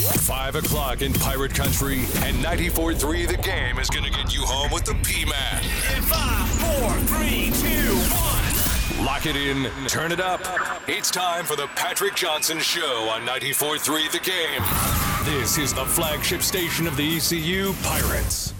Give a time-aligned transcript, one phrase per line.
[0.00, 4.70] 5 o'clock in Pirate Country, and 94.3 The Game is going to get you home
[4.72, 5.62] with the P-Man.
[5.94, 9.04] In five, four, three, two, one.
[9.04, 10.40] Lock it in, turn it up.
[10.88, 15.34] It's time for the Patrick Johnson Show on 94.3 The Game.
[15.34, 18.54] This is the flagship station of the ECU Pirates.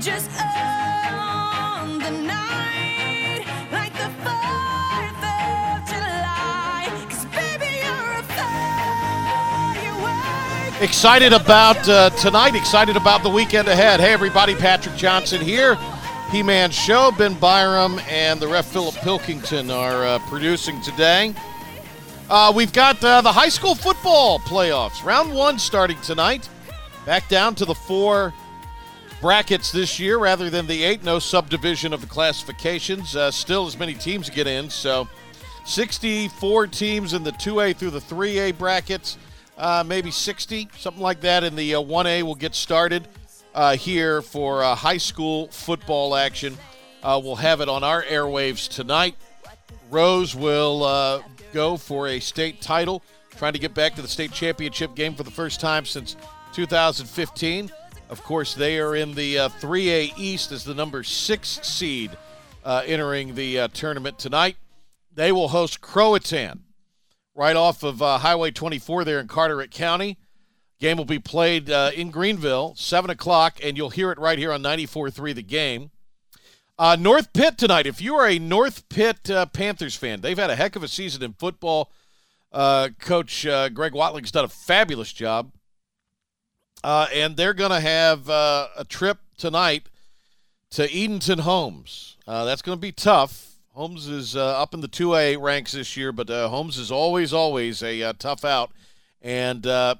[0.00, 0.85] Just on
[10.80, 13.98] Excited about uh, tonight, excited about the weekend ahead.
[13.98, 15.78] Hey, everybody, Patrick Johnson here.
[16.30, 21.34] P Man Show, Ben Byram, and the ref Philip Pilkington are uh, producing today.
[22.28, 25.02] Uh, we've got uh, the high school football playoffs.
[25.02, 26.46] Round one starting tonight.
[27.06, 28.34] Back down to the four
[29.22, 31.02] brackets this year rather than the eight.
[31.02, 33.16] No subdivision of the classifications.
[33.16, 34.68] Uh, still as many teams get in.
[34.68, 35.08] So
[35.64, 39.16] 64 teams in the 2A through the 3A brackets.
[39.56, 41.42] Uh, maybe 60, something like that.
[41.42, 43.08] In the uh, 1A We'll get started
[43.54, 46.56] uh, here for uh, high school football action.
[47.02, 49.16] Uh, we'll have it on our airwaves tonight.
[49.90, 51.22] Rose will uh,
[51.54, 53.02] go for a state title,
[53.36, 56.16] trying to get back to the state championship game for the first time since
[56.52, 57.70] 2015.
[58.10, 62.10] Of course, they are in the uh, 3A East as the number six seed
[62.64, 64.56] entering the tournament tonight.
[65.14, 66.65] They will host Croatan
[67.36, 70.16] right off of uh, Highway 24 there in Carteret County.
[70.80, 74.52] Game will be played uh, in Greenville, 7 o'clock, and you'll hear it right here
[74.52, 75.90] on 94.3 The Game.
[76.78, 77.86] Uh, North Pitt tonight.
[77.86, 80.88] If you are a North Pitt uh, Panthers fan, they've had a heck of a
[80.88, 81.90] season in football.
[82.52, 85.52] Uh, Coach uh, Greg Watling's done a fabulous job.
[86.84, 89.88] And they're going to have a trip tonight
[90.70, 92.16] to Edenton Holmes.
[92.26, 93.55] That's going to be tough.
[93.76, 97.34] Holmes is uh, up in the 2A ranks this year, but uh, Holmes is always,
[97.34, 98.72] always a uh, tough out.
[99.20, 99.96] And uh,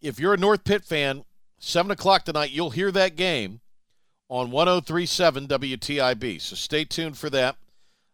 [0.00, 1.24] if you're a North Pitt fan,
[1.60, 3.60] 7 o'clock tonight, you'll hear that game
[4.28, 6.40] on 1037 WTIB.
[6.40, 7.54] So stay tuned for that.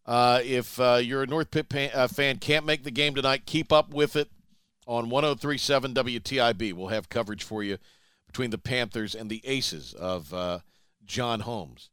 [0.04, 3.72] Uh, if uh, you're a North Pitt pan, fan, can't make the game tonight, keep
[3.72, 4.28] up with it
[4.86, 6.74] on 1037 WTIB.
[6.74, 7.78] We'll have coverage for you
[8.26, 10.62] between the Panthers and the Aces of
[11.06, 11.88] John Holmes.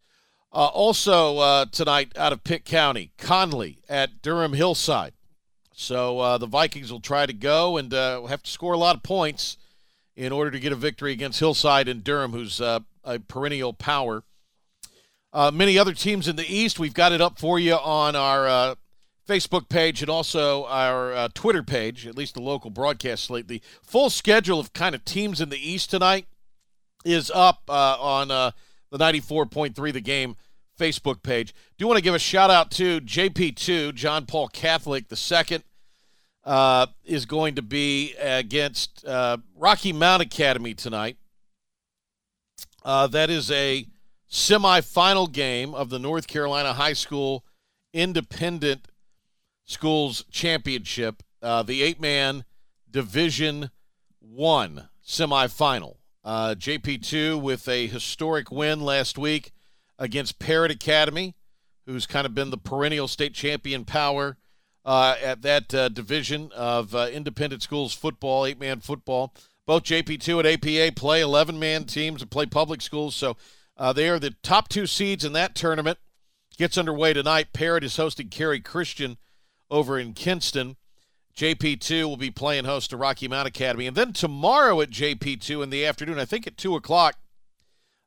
[0.56, 5.12] Uh, also uh, tonight out of Pitt County, Conley at Durham Hillside.
[5.74, 8.96] So uh, the Vikings will try to go and uh, have to score a lot
[8.96, 9.58] of points
[10.16, 14.24] in order to get a victory against Hillside and Durham, who's uh, a perennial power.
[15.34, 18.78] Uh, many other teams in the East, we've got it up for you on our
[19.28, 23.50] Facebook page and also our Twitter page, at least the local broadcast slate.
[23.50, 26.28] The full schedule of kind of teams in the East tonight
[27.04, 28.54] is up on
[28.98, 30.36] the 94.3 The Game
[30.80, 31.54] Facebook page.
[31.78, 35.64] Do want to give a shout out to JP2, John Paul Catholic the second.
[36.44, 41.18] Uh, is going to be against uh, Rocky Mount Academy tonight.
[42.84, 43.88] Uh, that is a
[44.30, 47.44] semifinal game of the North Carolina High School
[47.94, 48.88] Independent
[49.66, 52.46] Schools Championship, uh, the eight-man
[52.92, 53.72] Division
[54.20, 55.96] One semifinal.
[56.26, 59.52] Uh, JP2 with a historic win last week
[60.00, 61.36] against Parrott Academy,
[61.86, 64.36] who's kind of been the perennial state champion power
[64.84, 69.36] uh, at that uh, division of uh, independent schools football, eight-man football.
[69.68, 73.38] Both JP2 and APA play 11-man teams and play public schools, so
[73.78, 76.00] uh, they are the top two seeds in that tournament.
[76.58, 77.54] Gets underway tonight.
[77.54, 79.18] Parrott is hosting Cary Christian
[79.70, 80.78] over in Kinston.
[81.38, 83.88] JP2 will be playing host to Rocky Mount Academy.
[83.88, 87.18] And then tomorrow at JP2 in the afternoon, I think at 2 o'clock,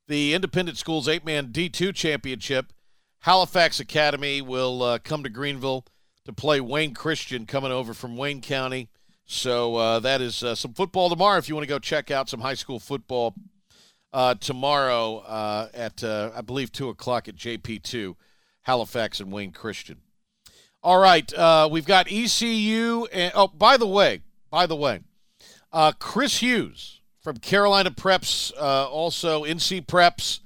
[0.06, 2.72] the Independent Schools 8 man D2 Championship.
[3.20, 5.84] Halifax Academy will uh, come to Greenville
[6.24, 8.88] to play Wayne Christian coming over from Wayne County.
[9.26, 12.30] So uh, that is uh, some football tomorrow if you want to go check out
[12.30, 13.34] some high school football
[14.12, 18.14] uh, tomorrow uh, at, uh, I believe, 2 o'clock at JP2,
[18.62, 19.98] Halifax and Wayne Christian.
[20.88, 23.04] All right, uh, we've got ECU.
[23.12, 25.00] And, oh, by the way, by the way,
[25.70, 30.40] uh, Chris Hughes from Carolina Preps, uh, also NC Preps,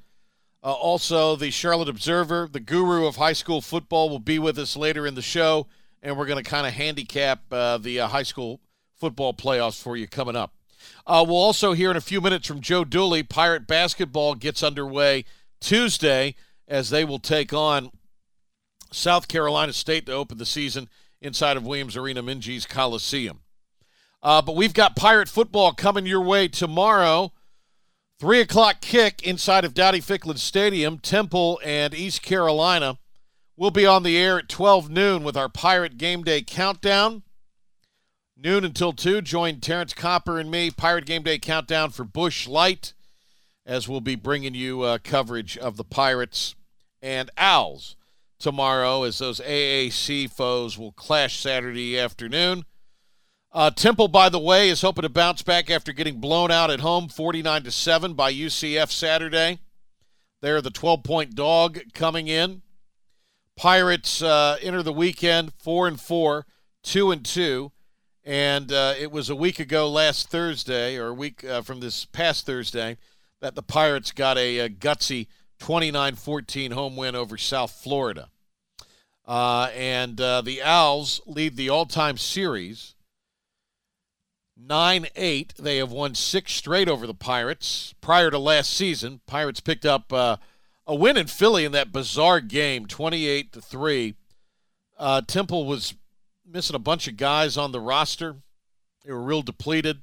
[0.64, 4.76] uh, also the Charlotte Observer, the guru of high school football, will be with us
[4.76, 5.68] later in the show,
[6.02, 8.58] and we're going to kind of handicap uh, the uh, high school
[8.96, 10.52] football playoffs for you coming up.
[11.06, 13.22] We'll also hear in a few minutes from Joe Dooley.
[13.22, 15.24] Pirate basketball gets underway
[15.60, 16.34] Tuesday
[16.66, 17.92] as they will take on
[18.92, 20.88] South Carolina State to open the season
[21.20, 23.40] inside of Williams Arena Minges Coliseum.
[24.22, 27.32] Uh, but we've got Pirate football coming your way tomorrow.
[28.20, 32.98] Three o'clock kick inside of Dowdy Ficklen Stadium, Temple and East Carolina.
[33.56, 37.22] We'll be on the air at 12 noon with our Pirate Game Day countdown.
[38.36, 42.92] Noon until 2, join Terrence Copper and me, Pirate Game Day Countdown for Busch Light,
[43.64, 46.56] as we'll be bringing you uh, coverage of the Pirates
[47.00, 47.94] and Owls
[48.42, 52.64] tomorrow as those AAC foes will clash Saturday afternoon.
[53.52, 56.80] Uh, Temple, by the way, is hoping to bounce back after getting blown out at
[56.80, 59.58] home 49 to 7 by UCF Saturday.
[60.40, 62.62] They're the 12 point dog coming in.
[63.56, 66.46] Pirates uh, enter the weekend 4 and 4,
[66.82, 67.70] 2 and 2.
[68.24, 72.04] And uh, it was a week ago last Thursday, or a week uh, from this
[72.06, 72.96] past Thursday,
[73.40, 75.26] that the Pirates got a, a gutsy
[75.58, 78.30] 29 14 home win over South Florida.
[79.32, 82.94] Uh, and uh, the Owls lead the all time series
[84.54, 85.54] 9 8.
[85.58, 87.94] They have won six straight over the Pirates.
[88.02, 90.36] Prior to last season, Pirates picked up uh,
[90.86, 94.14] a win in Philly in that bizarre game 28 to 3.
[94.98, 95.94] Uh, Temple was
[96.46, 98.36] missing a bunch of guys on the roster,
[99.02, 100.02] they were real depleted.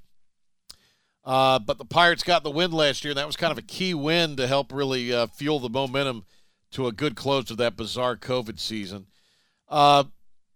[1.24, 3.62] Uh, but the Pirates got the win last year, and that was kind of a
[3.62, 6.26] key win to help really uh, fuel the momentum
[6.72, 9.06] to a good close to that bizarre COVID season.
[9.70, 10.06] Uh,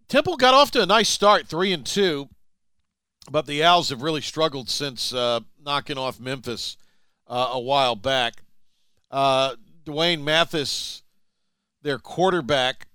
[0.07, 2.29] Temple got off to a nice start, three and two,
[3.31, 6.77] but the Owls have really struggled since uh, knocking off Memphis
[7.27, 8.43] uh, a while back.
[9.09, 9.55] Uh,
[9.85, 11.03] D'Wan Mathis,
[11.81, 12.87] their quarterback,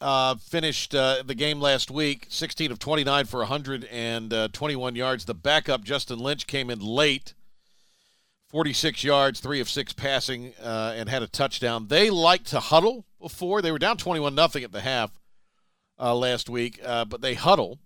[0.00, 5.24] uh, finished uh, the game last week 16 of 29 for 121 yards.
[5.24, 7.34] The backup, Justin Lynch, came in late
[8.48, 11.88] 46 yards, three of six passing, uh, and had a touchdown.
[11.88, 13.60] They like to huddle before.
[13.60, 15.10] They were down 21 nothing at the half
[15.98, 17.78] uh, last week, uh, but they huddle.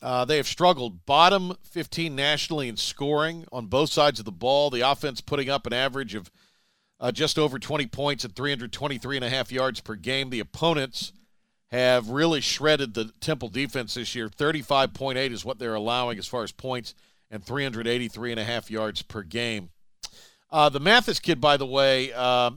[0.00, 4.68] Uh, they have struggled bottom 15 nationally in scoring on both sides of the ball.
[4.68, 6.30] The offense putting up an average of
[6.98, 10.30] uh, just over 20 points at 323 and a half yards per game.
[10.30, 11.12] The opponents
[11.70, 14.28] have really shredded the Temple defense this year.
[14.28, 16.94] 35.8 is what they're allowing as far as points
[17.30, 19.70] and 383 and a half yards per game.
[20.52, 22.50] Uh, the Mathis kid, by the way, uh,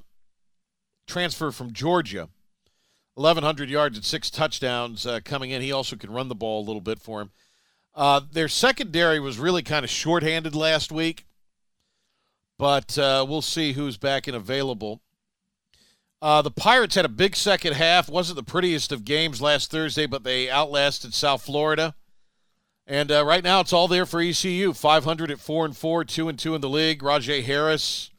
[1.08, 2.28] transfer from Georgia,
[3.14, 5.62] 1,100 yards and six touchdowns uh, coming in.
[5.62, 7.32] He also can run the ball a little bit for him.
[7.96, 11.26] Uh, their secondary was really kind of shorthanded last week,
[12.60, 15.02] but uh, we'll see who's back and available.
[16.22, 18.10] Uh, the Pirates had a big second half.
[18.10, 21.96] wasn't the prettiest of games last Thursday, but they outlasted South Florida.
[22.88, 24.74] And uh, right now, it's all there for ECU.
[24.74, 27.02] 500 at four and four, two and two in the league.
[27.02, 28.12] Rahjai Harris,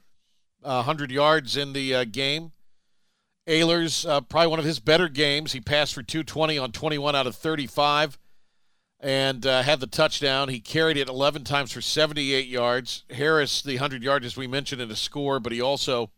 [0.64, 2.52] uh, 100 yards in the uh, game.
[3.46, 5.52] Ahlers, uh, probably one of his better games.
[5.52, 8.18] He passed for 220 on 21 out of 35
[8.98, 10.48] and uh, had the touchdown.
[10.48, 13.04] He carried it 11 times for 78 yards.
[13.10, 16.10] Harris, the 100 yards, as we mentioned, in a score, but he also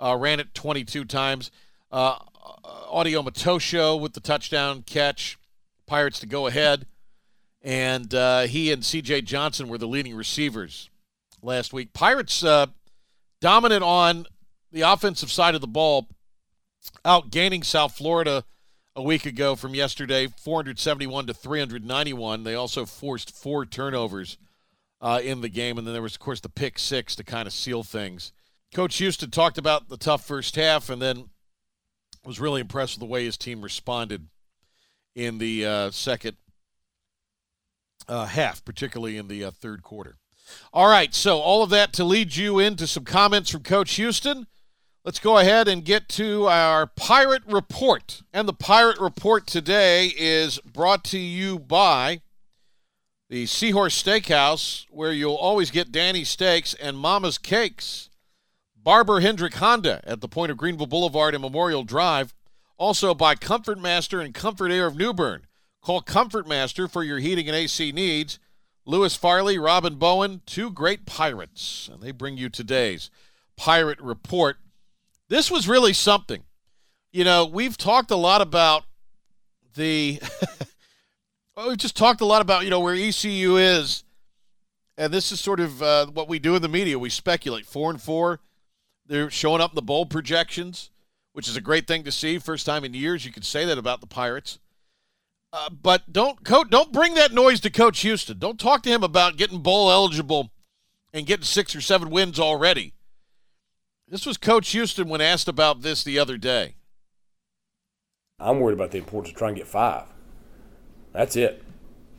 [0.00, 1.52] uh, ran it 22 times.
[1.92, 5.38] Audie Omotosho with the touchdown catch.
[5.86, 6.86] Pirates to go ahead.
[7.62, 9.22] And uh, he and C.J.
[9.22, 10.88] Johnson were the leading receivers
[11.42, 11.92] last week.
[11.92, 12.66] Pirates uh,
[13.40, 14.26] dominant on
[14.72, 16.08] the offensive side of the ball,
[17.04, 18.44] outgaining South Florida
[18.96, 22.44] a week ago from yesterday, 471 to 391.
[22.44, 24.38] They also forced four turnovers
[25.00, 27.46] uh, in the game, and then there was, of course, the pick six to kind
[27.46, 28.32] of seal things.
[28.74, 31.30] Coach Houston talked about the tough first half, and then
[32.24, 34.26] was really impressed with the way his team responded
[35.14, 36.36] in the uh, second
[38.08, 40.16] uh, half, particularly in the uh, third quarter.
[40.72, 44.46] All right, so all of that to lead you into some comments from Coach Houston.
[45.04, 48.22] Let's go ahead and get to our Pirate Report.
[48.34, 52.20] And the Pirate Report today is brought to you by
[53.30, 58.10] the Seahorse Steakhouse, where you'll always get Danny's Steaks and Mama's Cakes.
[58.76, 62.34] Barber Hendrick Honda at the point of Greenville Boulevard and Memorial Drive.
[62.76, 65.46] Also by Comfort Master and Comfort Air of New Bern.
[65.82, 68.38] Call Comfort Master for your heating and AC needs.
[68.84, 73.10] Lewis Farley, Robin Bowen, two great pirates, and they bring you today's
[73.56, 74.56] Pirate Report.
[75.28, 76.42] This was really something.
[77.12, 78.84] You know, we've talked a lot about
[79.74, 80.20] the.
[81.56, 84.04] well, we've just talked a lot about, you know, where ECU is.
[84.96, 86.98] And this is sort of uh, what we do in the media.
[86.98, 87.66] We speculate.
[87.66, 88.40] Four and four.
[89.06, 90.90] They're showing up in the bowl projections,
[91.32, 92.38] which is a great thing to see.
[92.38, 94.59] First time in years you could say that about the Pirates.
[95.52, 98.38] Uh, but don't co- don't bring that noise to Coach Houston.
[98.38, 100.50] Don't talk to him about getting bowl eligible
[101.12, 102.94] and getting six or seven wins already.
[104.06, 106.76] This was Coach Houston when asked about this the other day.
[108.38, 110.04] I'm worried about the importance of trying to get five.
[111.12, 111.62] That's it.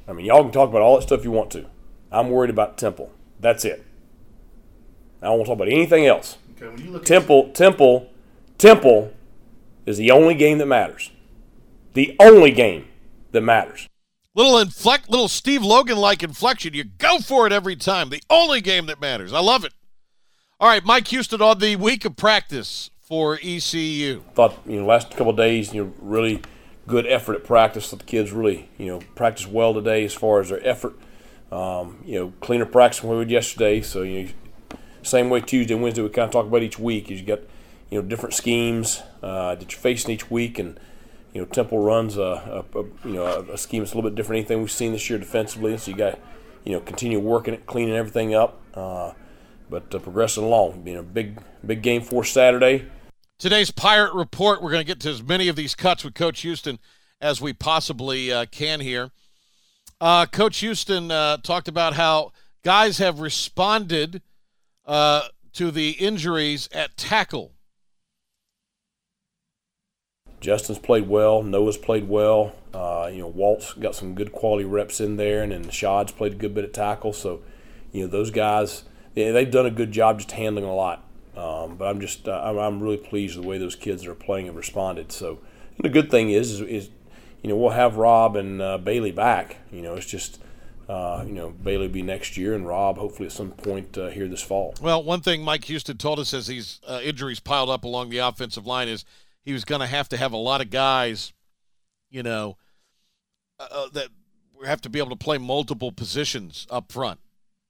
[0.08, 1.66] I mean, y'all can talk about all that stuff you want to.
[2.12, 3.12] I'm worried about Temple.
[3.40, 3.86] That's it.
[5.22, 6.38] I don't want to talk about anything else.
[6.62, 8.10] Okay, Temple, Temple,
[8.58, 9.14] Temple
[9.86, 11.12] is the only game that matters.
[11.94, 12.88] The only game
[13.32, 13.88] that matters.
[14.34, 16.74] Little inflect, little Steve Logan like inflection.
[16.74, 18.10] You go for it every time.
[18.10, 19.34] The only game that matters.
[19.34, 19.74] I love it.
[20.58, 24.22] All right, Mike Houston on the week of practice for ECU.
[24.36, 26.42] thought you know last couple of days you know really
[26.88, 27.90] good effort at practice.
[27.90, 30.98] Thought the kids really you know practiced well today as far as their effort.
[31.52, 33.82] Um, you know cleaner practice than we did yesterday.
[33.82, 34.30] So you know,
[35.04, 37.40] same way Tuesday and Wednesday we kind of talk about each week is you got
[37.90, 40.80] you know different schemes uh, that you're facing each week and.
[41.34, 44.10] You know, Temple runs a, a, a you know a, a scheme that's a little
[44.10, 45.78] bit different than anything we've seen this year defensively.
[45.78, 46.20] So you got
[46.64, 49.14] you know continue working it, cleaning everything up, uh,
[49.70, 50.82] but uh, progressing along.
[50.84, 52.86] Being a big big game for Saturday.
[53.42, 56.42] Today's Pirate Report, we're going to get to as many of these cuts with Coach
[56.42, 56.78] Houston
[57.20, 59.10] as we possibly uh, can here.
[60.00, 62.34] Uh, Coach Houston uh, talked about how
[62.64, 64.22] guys have responded
[64.86, 65.24] uh,
[65.54, 67.54] to the injuries at tackle.
[70.42, 71.44] Justin's played well.
[71.44, 72.54] Noah's played well.
[72.74, 76.34] Uh, you know, Walt's got some good quality reps in there, and then Shad's played
[76.34, 77.14] a good bit of tackle.
[77.14, 77.42] So,
[77.92, 78.84] you know, those guys,
[79.16, 81.04] yeah, they've done a good job just handling a lot.
[81.38, 84.16] Um, but I'm just, uh, I'm, I'm really pleased with the way those kids are
[84.16, 85.12] playing have responded.
[85.12, 85.40] So,
[85.78, 86.90] and the good thing is, is, is
[87.42, 89.58] you know, we'll have Rob and uh, Bailey back.
[89.72, 90.42] You know, it's just,
[90.90, 94.08] uh, you know, Bailey will be next year, and Rob hopefully at some point uh,
[94.08, 94.74] here this fall.
[94.82, 98.18] Well, one thing Mike Houston told us as these uh, injuries piled up along the
[98.18, 99.06] offensive line is
[99.44, 101.34] he was going to have to have a lot of guys,
[102.10, 102.58] you know,
[103.60, 104.08] uh, uh, that
[104.66, 107.20] have to be able to play multiple positions up front.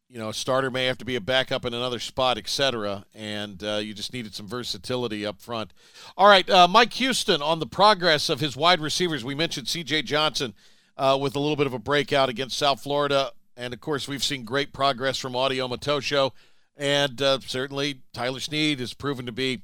[0.09, 3.05] You know, a starter may have to be a backup in another spot, etc.
[3.15, 5.71] And uh, you just needed some versatility up front.
[6.17, 9.23] All right, uh, Mike Houston on the progress of his wide receivers.
[9.23, 10.01] We mentioned C.J.
[10.01, 10.53] Johnson
[10.97, 14.23] uh, with a little bit of a breakout against South Florida, and of course we've
[14.23, 16.31] seen great progress from Audie Omotosho,
[16.75, 19.63] and uh, certainly Tyler Snead has proven to be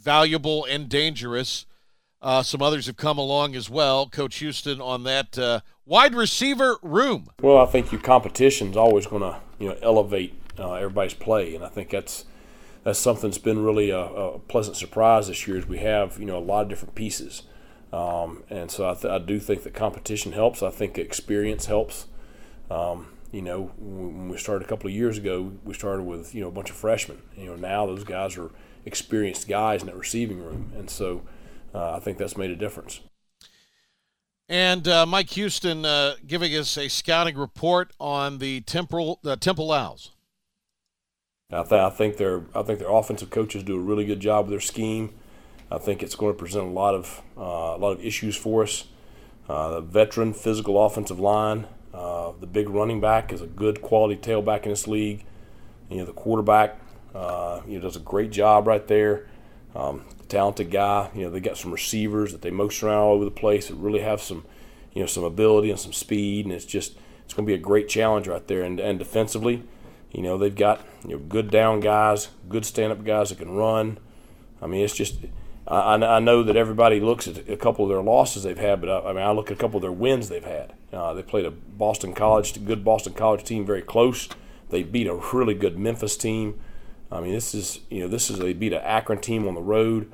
[0.00, 1.66] valuable and dangerous.
[2.20, 4.08] Uh, some others have come along as well.
[4.08, 7.28] Coach Houston on that uh, wide receiver room.
[7.40, 11.54] Well, I think your competition is always going to you know elevate uh, everybody's play,
[11.54, 12.24] and I think that's
[12.82, 15.58] that's something that's been really a, a pleasant surprise this year.
[15.58, 17.42] Is we have you know a lot of different pieces,
[17.92, 20.62] um, and so I, th- I do think that competition helps.
[20.62, 22.06] I think experience helps.
[22.68, 26.40] Um, you know, when we started a couple of years ago, we started with you
[26.40, 27.22] know a bunch of freshmen.
[27.36, 28.50] You know, now those guys are
[28.88, 31.22] experienced guys in that receiving room, and so
[31.74, 33.00] uh, I think that's made a difference.
[34.48, 39.70] And uh, Mike Houston uh, giving us a scouting report on the Temple uh, Temple
[39.70, 40.12] Owls.
[41.52, 44.46] I, th- I think their I think their offensive coaches do a really good job
[44.46, 45.14] with their scheme.
[45.70, 48.62] I think it's going to present a lot of uh, a lot of issues for
[48.62, 48.84] us.
[49.48, 54.16] Uh, the veteran physical offensive line, uh, the big running back is a good quality
[54.16, 55.24] tailback in this league.
[55.90, 56.78] You know the quarterback,
[57.14, 59.26] uh, you know does a great job right there.
[59.74, 61.10] Um, talented guy.
[61.14, 63.74] You know they got some receivers that they motion around all over the place that
[63.74, 64.44] really have some
[64.92, 67.58] you know some ability and some speed, and it's just it's going to be a
[67.58, 68.62] great challenge right there.
[68.62, 69.62] And and defensively,
[70.12, 73.50] you know they've got you know good down guys, good stand up guys that can
[73.50, 73.98] run.
[74.60, 75.18] I mean it's just
[75.66, 78.90] I, I know that everybody looks at a couple of their losses they've had, but
[78.90, 80.72] I, I mean I look at a couple of their wins they've had.
[80.92, 84.28] Uh, they played a Boston College, a good Boston College team, very close.
[84.70, 86.58] They beat a really good Memphis team.
[87.10, 89.62] I mean, this is you know this is they beat an Akron team on the
[89.62, 90.12] road.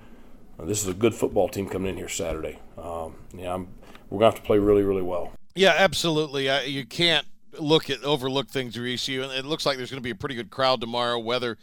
[0.59, 2.59] Uh, this is a good football team coming in here Saturday.
[2.79, 3.69] Um, yeah, I'm,
[4.11, 5.33] we're gonna have to play really really well.
[5.55, 6.51] Yeah, absolutely.
[6.51, 7.27] I, you can't
[7.59, 10.17] look at overlook things for ECU, and it looks like there's going to be a
[10.17, 11.19] pretty good crowd tomorrow.
[11.19, 11.57] Weather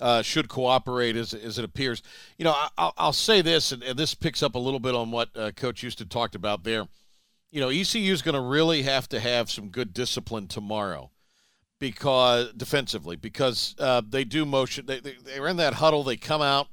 [0.00, 2.02] uh, should cooperate as, as it appears.
[2.38, 4.96] You know, I, I'll, I'll say this, and, and this picks up a little bit
[4.96, 6.88] on what uh, Coach Houston talked about there.
[7.52, 11.10] You know, ECU is going to really have to have some good discipline tomorrow
[11.78, 16.42] because defensively because uh, they do motion they, they, they're in that huddle they come
[16.42, 16.68] out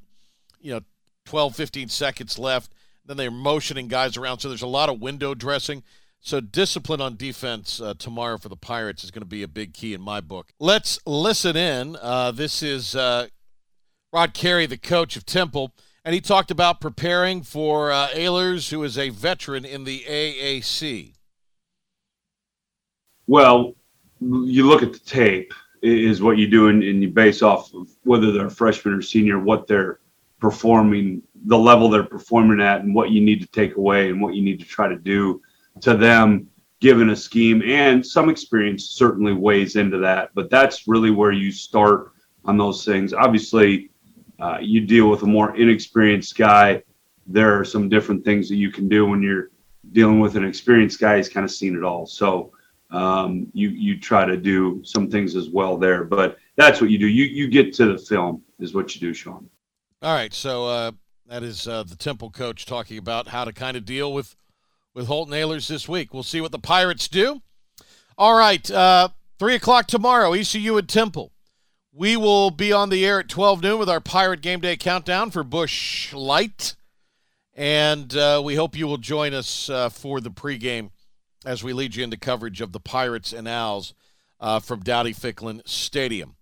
[0.62, 0.82] you know
[1.26, 2.72] 12 15 seconds left
[3.06, 5.84] then they're motioning guys around so there's a lot of window dressing
[6.22, 9.74] so discipline on defense uh, tomorrow for the pirates is going to be a big
[9.74, 13.28] key in my book let's listen in uh, this is uh,
[14.14, 15.74] rod carey the coach of temple
[16.06, 21.14] and he talked about preparing for uh, Ahlers, who is a veteran in the AAC.
[23.26, 23.76] Well,
[24.46, 27.90] you look at the tape is what you do and, and you base off of
[28.04, 30.00] whether they're a freshman or senior what they're
[30.40, 34.34] performing the level they're performing at and what you need to take away and what
[34.34, 35.42] you need to try to do
[35.82, 36.48] to them
[36.80, 40.30] given a scheme and some experience certainly weighs into that.
[40.34, 42.12] But that's really where you start
[42.46, 43.14] on those things.
[43.14, 43.90] Obviously
[44.40, 46.84] uh, you deal with a more inexperienced guy.
[47.28, 49.50] There are some different things that you can do when you're
[49.92, 51.18] dealing with an experienced guy.
[51.18, 52.06] He's kind of seen it all.
[52.06, 52.52] So
[52.94, 56.04] um, you you try to do some things as well there.
[56.04, 57.08] But that's what you do.
[57.08, 59.50] You you get to the film is what you do, Sean.
[60.02, 60.92] All right, so uh,
[61.28, 64.36] that is uh, the Temple coach talking about how to kind of deal with
[64.94, 66.14] with Holton Ahlers this week.
[66.14, 67.42] We'll see what the Pirates do.
[68.18, 69.10] All right, uh,
[69.40, 71.32] 3 o'clock tomorrow, ECU and Temple.
[71.92, 75.32] We will be on the air at 12 noon with our Pirate Game Day countdown
[75.32, 76.76] for Busch Light.
[77.56, 80.90] And uh, we hope you will join us uh, for the pregame
[81.46, 83.94] as we lead you into coverage of the Pirates and Owls
[84.40, 86.36] uh, from Dowdy Ficklen Stadium.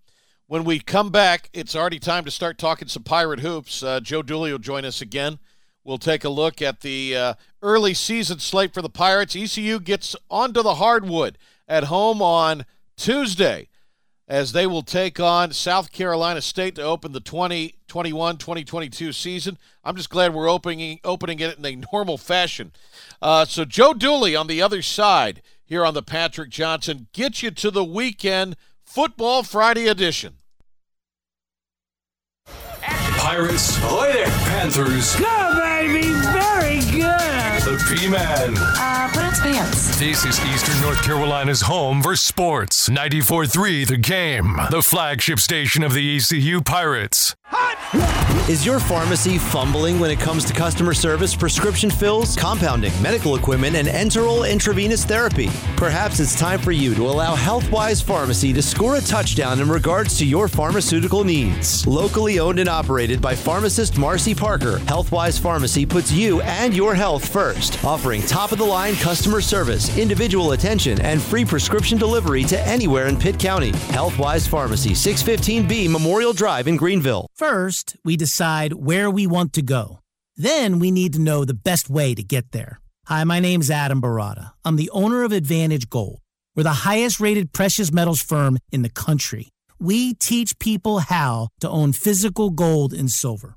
[0.46, 3.82] When we come back, it's already time to start talking some Pirate hoops.
[3.82, 5.38] Uh, Joe Dooley will join us again.
[5.84, 9.34] We'll take a look at the uh, early season slate for the Pirates.
[9.34, 12.64] ECU gets onto the hardwood at home on
[12.96, 13.68] Tuesday
[14.28, 19.58] as they will take on South Carolina State to open the 2021 2022 season.
[19.84, 22.72] I'm just glad we're opening, opening it in a normal fashion.
[23.20, 27.50] Uh, so, Joe Dooley on the other side here on the Patrick Johnson Get you
[27.50, 30.34] to the weekend Football Friday edition.
[33.16, 34.26] Pirates, Ahoy there.
[34.26, 36.10] Panthers, Good, baby.
[36.32, 37.51] Very good.
[37.64, 38.54] The P-Man.
[38.58, 39.96] Uh, put on pants.
[39.96, 42.90] This is Eastern North Carolina's home for sports.
[42.90, 47.36] 94 3 The Game, the flagship station of the ECU Pirates.
[48.48, 53.76] Is your pharmacy fumbling when it comes to customer service, prescription fills, compounding, medical equipment,
[53.76, 55.48] and enteral intravenous therapy?
[55.76, 60.18] Perhaps it's time for you to allow HealthWise Pharmacy to score a touchdown in regards
[60.18, 61.86] to your pharmaceutical needs.
[61.86, 67.28] Locally owned and operated by pharmacist Marcy Parker, HealthWise Pharmacy puts you and your health
[67.28, 67.51] first,
[67.84, 73.06] offering top of the line customer service, individual attention, and free prescription delivery to anywhere
[73.06, 73.72] in Pitt County.
[73.72, 77.26] HealthWise Pharmacy, 615B Memorial Drive in Greenville.
[77.34, 80.00] First, we decide where we want to go.
[80.36, 82.80] Then we need to know the best way to get there.
[83.06, 84.52] Hi, my name's Adam Baratta.
[84.64, 86.20] I'm the owner of Advantage Gold.
[86.54, 89.48] We're the highest rated precious metals firm in the country.
[89.78, 93.56] We teach people how to own physical gold and silver.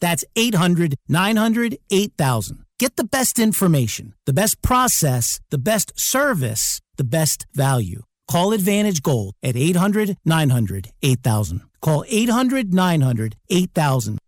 [0.00, 2.64] That's 800 900 8000.
[2.78, 8.02] Get the best information, the best process, the best service, the best value.
[8.30, 11.62] Call Advantage Gold at 800 900 8000.
[11.80, 14.18] Call 800 900 8000.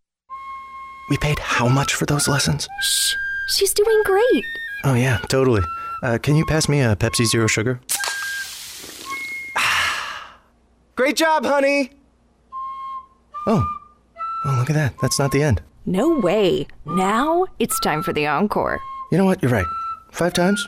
[1.11, 2.69] We paid how much for those lessons?
[2.81, 3.15] Shh,
[3.57, 4.45] she's doing great.
[4.85, 5.63] Oh, yeah, totally.
[6.03, 7.81] Uh, can you pass me a Pepsi Zero Sugar?
[10.97, 11.91] Great job, honey!
[13.47, 13.78] Oh.
[14.49, 14.95] Oh, look at that.
[15.03, 15.61] That's not the end.
[15.85, 16.67] No way.
[16.87, 18.81] Now it's time for the encore.
[19.13, 19.43] You know what?
[19.43, 19.67] You're right.
[20.11, 20.67] Five times?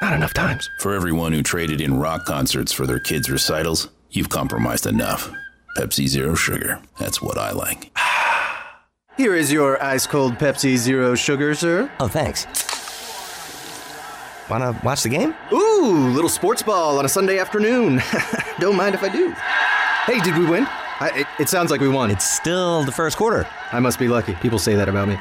[0.00, 0.70] Not enough times.
[0.78, 5.28] For everyone who traded in rock concerts for their kids' recitals, you've compromised enough.
[5.76, 6.80] Pepsi Zero Sugar.
[7.00, 7.90] That's what I like.
[9.16, 11.90] Here is your ice cold Pepsi Zero Sugar, sir.
[11.98, 12.46] Oh, thanks.
[14.48, 15.34] Wanna watch the game?
[15.52, 18.00] Ooh, little sports ball on a Sunday afternoon.
[18.60, 19.34] Don't mind if I do.
[20.04, 20.68] Hey, did we win?
[20.98, 22.10] I, it, it sounds like we won.
[22.10, 23.46] It's still the first quarter.
[23.72, 24.34] I must be lucky.
[24.34, 25.18] People say that about me.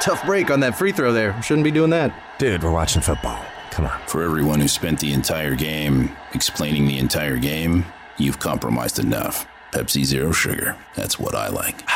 [0.00, 1.40] Tough break on that free throw there.
[1.42, 2.12] Shouldn't be doing that.
[2.38, 3.42] Dude, we're watching football.
[3.70, 3.98] Come on.
[4.06, 7.86] For everyone who spent the entire game explaining the entire game,
[8.18, 9.46] you've compromised enough.
[9.72, 10.76] Pepsi Zero Sugar.
[10.94, 11.86] That's what I like.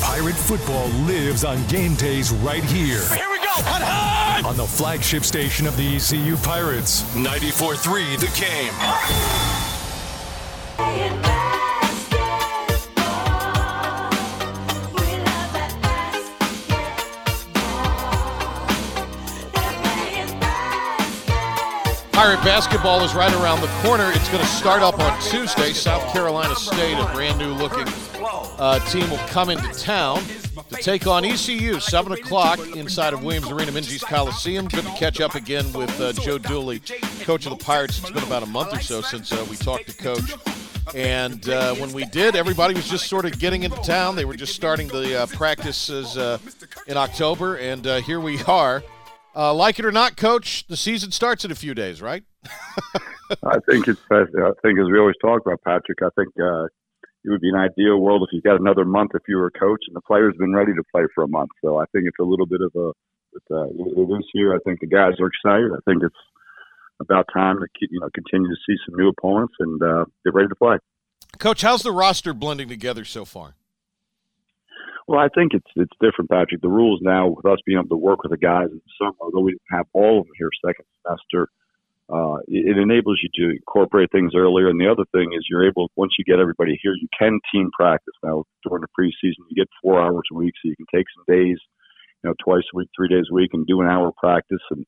[0.00, 3.02] Pirate football lives on game days right here.
[3.08, 3.50] Here we go.
[3.50, 4.44] Hut, hut.
[4.46, 7.14] On the flagship station of the ECU Pirates.
[7.14, 9.61] 94 3 The Game.
[22.12, 24.08] Pirate basketball is right around the corner.
[24.14, 25.72] It's going to start up on Tuesday.
[25.72, 27.86] South Carolina State, a brand new looking
[28.58, 30.22] uh, team, will come into town
[30.68, 31.80] to take on ECU.
[31.80, 34.68] 7 o'clock inside of Williams Arena, Minges Coliseum.
[34.68, 36.80] Good to catch up again with uh, Joe Dooley,
[37.22, 37.98] coach of the Pirates.
[37.98, 40.61] It's been about a month or so since uh, we talked to Coach.
[40.94, 44.14] And uh, when we did, everybody was just sort of getting into town.
[44.14, 46.38] They were just starting the uh, practices uh,
[46.86, 48.82] in October, and uh, here we are.
[49.34, 52.24] Uh, like it or not, Coach, the season starts in a few days, right?
[53.42, 54.00] I think it's.
[54.10, 54.24] I
[54.60, 55.98] think as we always talk about, Patrick.
[56.02, 56.64] I think uh,
[57.24, 59.58] it would be an ideal world if you got another month if you were a
[59.58, 61.50] coach and the players been ready to play for a month.
[61.64, 62.92] So I think it's a little bit of a.
[63.34, 64.54] It's, uh, it is here.
[64.54, 65.72] I think the guys are excited.
[65.72, 66.14] I think it's
[67.02, 70.48] about time to you know continue to see some new opponents and uh, get ready
[70.48, 70.78] to play.
[71.38, 73.54] Coach, how's the roster blending together so far?
[75.08, 76.62] Well, I think it's it's different, Patrick.
[76.62, 79.16] The rules now with us being able to work with the guys in the summer,
[79.20, 81.48] although we didn't have all of them here second semester,
[82.08, 84.68] uh, it, it enables you to incorporate things earlier.
[84.68, 87.70] And the other thing is you're able once you get everybody here, you can team
[87.72, 89.44] practice now during the preseason.
[89.50, 91.58] You get four hours a week, so you can take some days,
[92.22, 94.86] you know, twice a week, three days a week, and do an hour practice and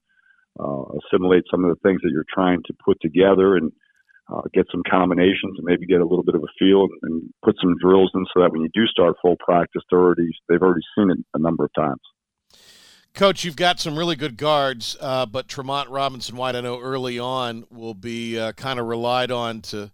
[0.59, 3.73] uh, assimilate some of the things that you're trying to put together and
[4.33, 7.57] uh, get some combinations and maybe get a little bit of a feel and, put
[7.61, 10.81] some drills in so that when you do start full practice, they're already they've already
[10.97, 12.01] seen it a number of times.
[13.13, 17.19] Coach, you've got some really good guards, uh, but Tremont Robinson White, I know early
[17.19, 19.93] on, will be uh, kind of relied on to,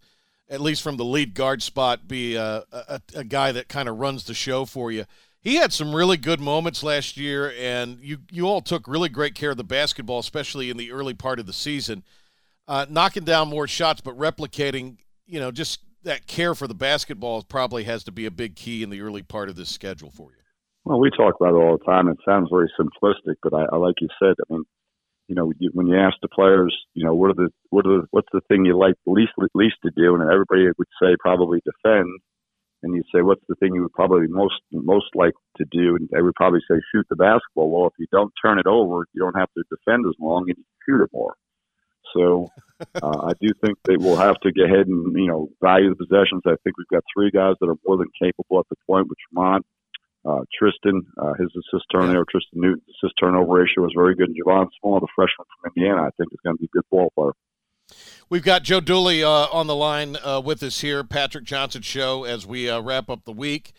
[0.49, 3.99] at least from the lead guard spot, be a, a, a guy that kind of
[3.99, 5.07] runs the show for you.
[5.43, 9.35] He had some really good moments last year, and you you all took really great
[9.35, 12.05] care of the basketball, especially in the early part of the season
[12.71, 17.43] uh, knocking down more shots, but replicating, you know, just that care for the basketball
[17.43, 20.31] probably has to be a big key in the early part of this schedule for
[20.31, 20.37] you.
[20.85, 22.07] Well, we talk about it all the time.
[22.07, 24.37] It sounds very simplistic, but I, I like you said.
[24.39, 24.63] I mean,
[25.27, 28.07] you know, when you ask the players, you know, what are the what are the
[28.13, 32.09] what's the thing you like least least to do, and everybody would say probably defend,
[32.83, 36.09] and you say what's the thing you would probably most most like to do, and
[36.11, 37.71] they would probably say shoot the basketball.
[37.71, 40.57] Well, if you don't turn it over, you don't have to defend as long, and
[40.59, 41.35] you shoot it more.
[42.15, 42.49] So
[43.03, 45.97] uh, I do think they will have to get ahead and you know value the
[45.97, 46.43] possessions.
[46.47, 49.19] I think we've got three guys that are more than capable at the point with
[49.33, 49.67] Tremont.
[50.23, 54.29] Uh, Tristan, uh, his assist turnover, Tristan Newton's assist turnover ratio was very good.
[54.29, 56.85] And Javon Small, the freshman from Indiana, I think is going to be a good
[56.91, 57.33] ball player.
[58.29, 62.25] We've got Joe Dooley uh, on the line uh, with us here, Patrick Johnson Show,
[62.25, 63.73] as we uh, wrap up the week.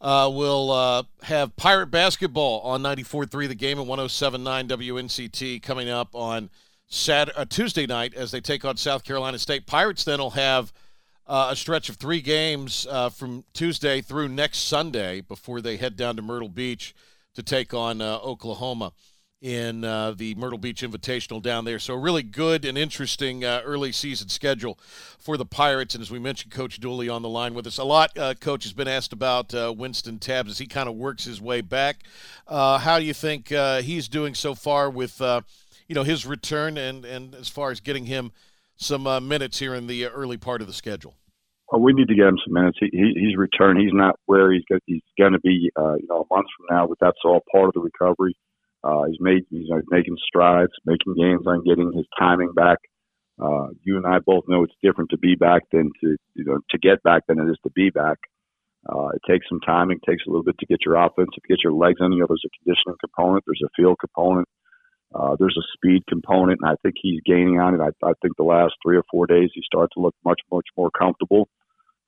[0.00, 6.14] Uh, we'll uh, have Pirate Basketball on 94.3 The Game and 107.9 WNCT coming up
[6.14, 6.50] on–
[6.88, 9.66] Saturday, uh, Tuesday night as they take on South Carolina State.
[9.66, 10.72] Pirates then will have
[11.26, 16.22] a stretch of three games from Tuesday through next Sunday before they head down to
[16.22, 16.94] Myrtle Beach
[17.34, 18.92] to take on Oklahoma
[19.40, 21.78] in uh, the Myrtle Beach Invitational down there.
[21.78, 24.78] So, really good and interesting uh, early season schedule
[25.18, 25.94] for the Pirates.
[25.94, 27.78] And as we mentioned, Coach Dooley on the line with us.
[27.78, 31.40] A lot, Coach, has been asked about Wynston Tabbs as he kind of works his
[31.40, 32.04] way back.
[32.48, 37.34] how do you think he's doing so far with you know his return and and
[37.34, 38.32] as far as getting him
[38.78, 41.14] some uh, minutes here in the early part of the schedule.
[41.70, 42.78] Well, we need to get him some minutes.
[42.80, 43.80] He, he, he's returned.
[43.80, 46.86] He's not where he's he's going to be, uh, you know, a month from now.
[46.86, 48.34] But that's all part of the recovery.
[48.84, 52.78] Uh, he's made he's uh, making strides, making gains on getting his timing back.
[53.40, 56.58] Uh, you and I both know it's different to be back than to you know
[56.70, 58.18] to get back than it is to be back.
[58.88, 61.62] Uh, it takes some timing, takes a little bit to get your offense, to get
[61.62, 62.12] your legs in.
[62.12, 64.48] You know, there's a conditioning component, there's a field component,
[65.14, 67.80] uh, there's a speed component, and I think he's gaining on it.
[67.80, 70.66] I, I think the last three or four days he started to look much, much
[70.76, 71.48] more comfortable.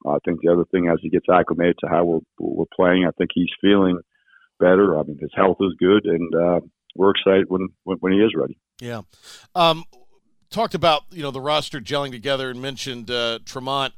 [0.07, 3.05] Uh, I think the other thing, as he gets acclimated to how we're, we're playing,
[3.07, 3.99] I think he's feeling
[4.61, 4.99] better.
[4.99, 6.61] I mean, his health is good, and uh,
[6.95, 8.59] we're excited when, when, when he is ready.
[8.81, 9.03] Yeah.
[9.55, 9.85] Um,
[10.51, 13.95] talked about you know the roster gelling together and mentioned uh, Tremont,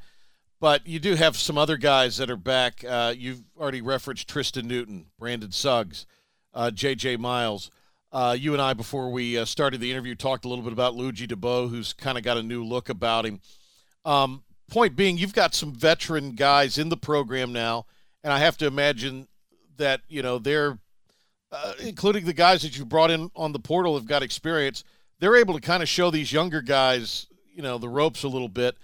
[0.60, 2.84] but you do have some other guys that are back.
[2.86, 6.06] Uh, you've already referenced Tristan Newton, Brandon Suggs,
[6.54, 7.16] uh, J.J.
[7.16, 7.70] Miles.
[8.12, 10.94] Uh, you and I, before we uh, started the interview, talked a little bit about
[10.94, 13.40] Ludgy Debaut, who's kind of got a new look about him.
[14.04, 17.86] Um, point being, you've got some veteran guys in the program now,
[18.22, 19.28] and I have to imagine
[19.82, 20.78] that you know they're,
[21.50, 24.84] uh, including the guys that you brought in on the portal, have got experience.
[25.18, 28.48] They're able to kind of show these younger guys, you know, the ropes a little
[28.48, 28.76] bit,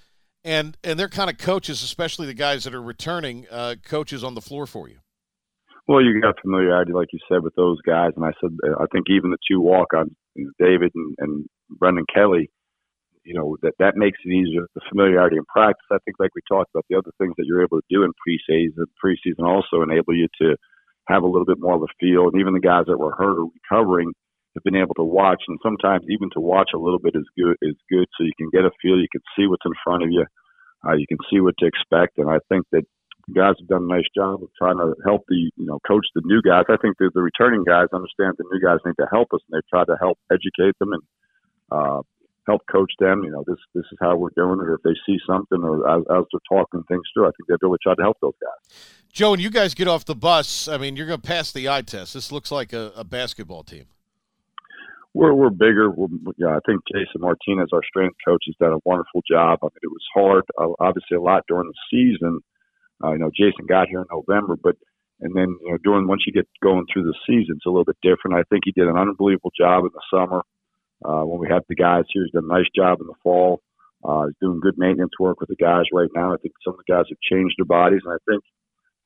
[0.45, 4.35] and and they're kind of coaches, especially the guys that are returning uh, coaches on
[4.35, 4.99] the floor for you.
[5.87, 9.07] Well, you got familiarity, like you said, with those guys, and I said I think
[9.09, 12.51] even the two you know, David and, and Brendan Kelly,
[13.25, 14.67] you know that that makes it easier.
[14.75, 17.63] The familiarity in practice, I think, like we talked about, the other things that you're
[17.63, 20.57] able to do in preseason, preseason also enable you to
[21.09, 22.29] have a little bit more of a feel.
[22.29, 24.13] And even the guys that were hurt or recovering
[24.55, 27.57] have been able to watch, and sometimes even to watch a little bit is good.
[27.63, 29.01] Is good, so you can get a feel.
[29.01, 30.27] You can see what's in front of you.
[30.87, 32.85] Uh, you can see what to expect, and I think that
[33.27, 36.07] the guys have done a nice job of trying to help the you know coach
[36.15, 36.65] the new guys.
[36.69, 39.59] I think that the returning guys understand the new guys need to help us, and
[39.59, 41.03] they try to help educate them and
[41.71, 42.01] uh,
[42.47, 43.25] help coach them.
[43.25, 45.85] You know, this this is how we're doing it, or if they see something, or
[45.89, 48.98] as, as they're talking things through, I think they've really tried to help those guys.
[49.13, 51.69] Joe, when you guys get off the bus, I mean, you're going to pass the
[51.69, 52.15] eye test.
[52.15, 53.87] This looks like a, a basketball team.
[55.15, 55.91] We're we're bigger.
[55.91, 59.59] We're, yeah, I think Jason Martinez, our strength coach, has done a wonderful job.
[59.63, 62.41] I mean, it was hard, uh, obviously, a lot during the season
[63.03, 64.77] uh, you know, Jason got here in November, but
[65.21, 67.85] and then you know, during once you get going through the season, it's a little
[67.85, 68.37] bit different.
[68.37, 70.43] I think he did an unbelievable job in the summer
[71.05, 72.25] uh, when we had the guys here.
[72.25, 73.61] He's done a nice job in the fall.
[74.05, 76.33] Uh, he's doing good maintenance work with the guys right now.
[76.33, 78.43] I think some of the guys have changed their bodies, and I think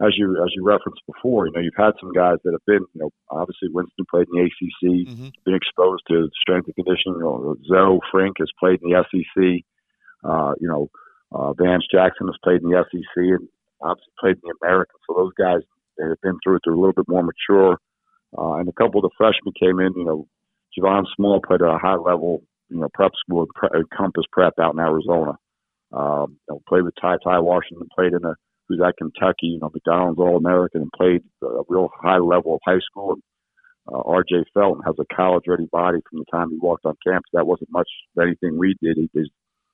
[0.00, 2.84] as you as you referenced before, you know, you've had some guys that have been,
[2.94, 5.28] you know, obviously Winston played in the ACC, Mm-hmm.
[5.44, 7.18] been exposed to strength and conditioning.
[7.18, 9.62] You know, Zoe Frink has played in the SEC.
[10.24, 10.88] Uh, you know,
[11.32, 13.48] uh, Vance Jackson has played in the SEC and
[13.80, 14.96] obviously played in the American.
[15.06, 15.60] So those guys
[15.98, 17.78] that have been through it, they're a little bit more mature.
[18.36, 19.92] Uh, and a couple of the freshmen came in.
[19.94, 20.28] You know,
[20.78, 24.74] Javon Small played at a high level, you know, prep school, pre- Compass Prep out
[24.74, 25.32] in Arizona.
[25.92, 28.34] Um, you know, played with Ty Ty Washington, played in a
[28.80, 32.80] at Kentucky, you know, McDonald's All American, and played a real high level of high
[32.80, 33.16] school.
[33.92, 34.44] Uh, R.J.
[34.54, 37.30] Felton has a college ready body from the time he walked on campus.
[37.32, 38.96] That wasn't much of anything we did.
[38.96, 39.28] He, his,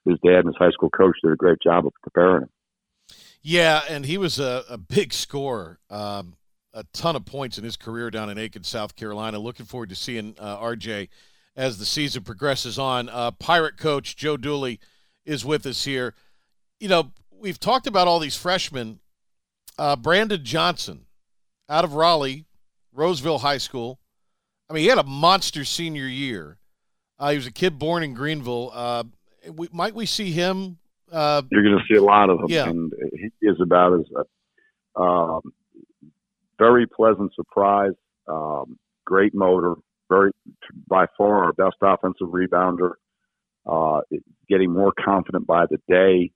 [0.07, 2.49] his dad and his high school coach did a great job of preparing him.
[3.43, 6.37] Yeah, and he was a, a big scorer, um,
[6.73, 9.39] a ton of points in his career down in Aiken, South Carolina.
[9.39, 11.09] Looking forward to seeing uh, RJ
[11.57, 13.09] as the season progresses on.
[13.09, 14.81] Uh, Pirate coach Joe Dooley
[15.25, 16.15] is with us here.
[16.81, 19.01] You know, we've talked about all these freshmen.
[19.79, 21.07] Uh, Brandon Johnson
[21.69, 22.47] out of Raleigh,
[22.97, 24.01] Rolesville High School.
[24.69, 26.59] I mean, he had a monster senior year.
[27.19, 28.71] Uh, he was a kid born in Greenville.
[28.73, 29.05] Uh,
[29.53, 30.79] we, might we see him?
[31.11, 32.47] Uh, You're going to see a lot of him.
[32.49, 32.69] Yeah.
[32.69, 35.53] and he is about as a um,
[36.59, 37.93] very pleasant surprise.
[38.27, 39.75] Um, great motor,
[40.09, 40.33] very
[40.87, 42.93] by far our best offensive rebounder.
[43.65, 44.01] Uh,
[44.49, 46.33] getting more confident by the day.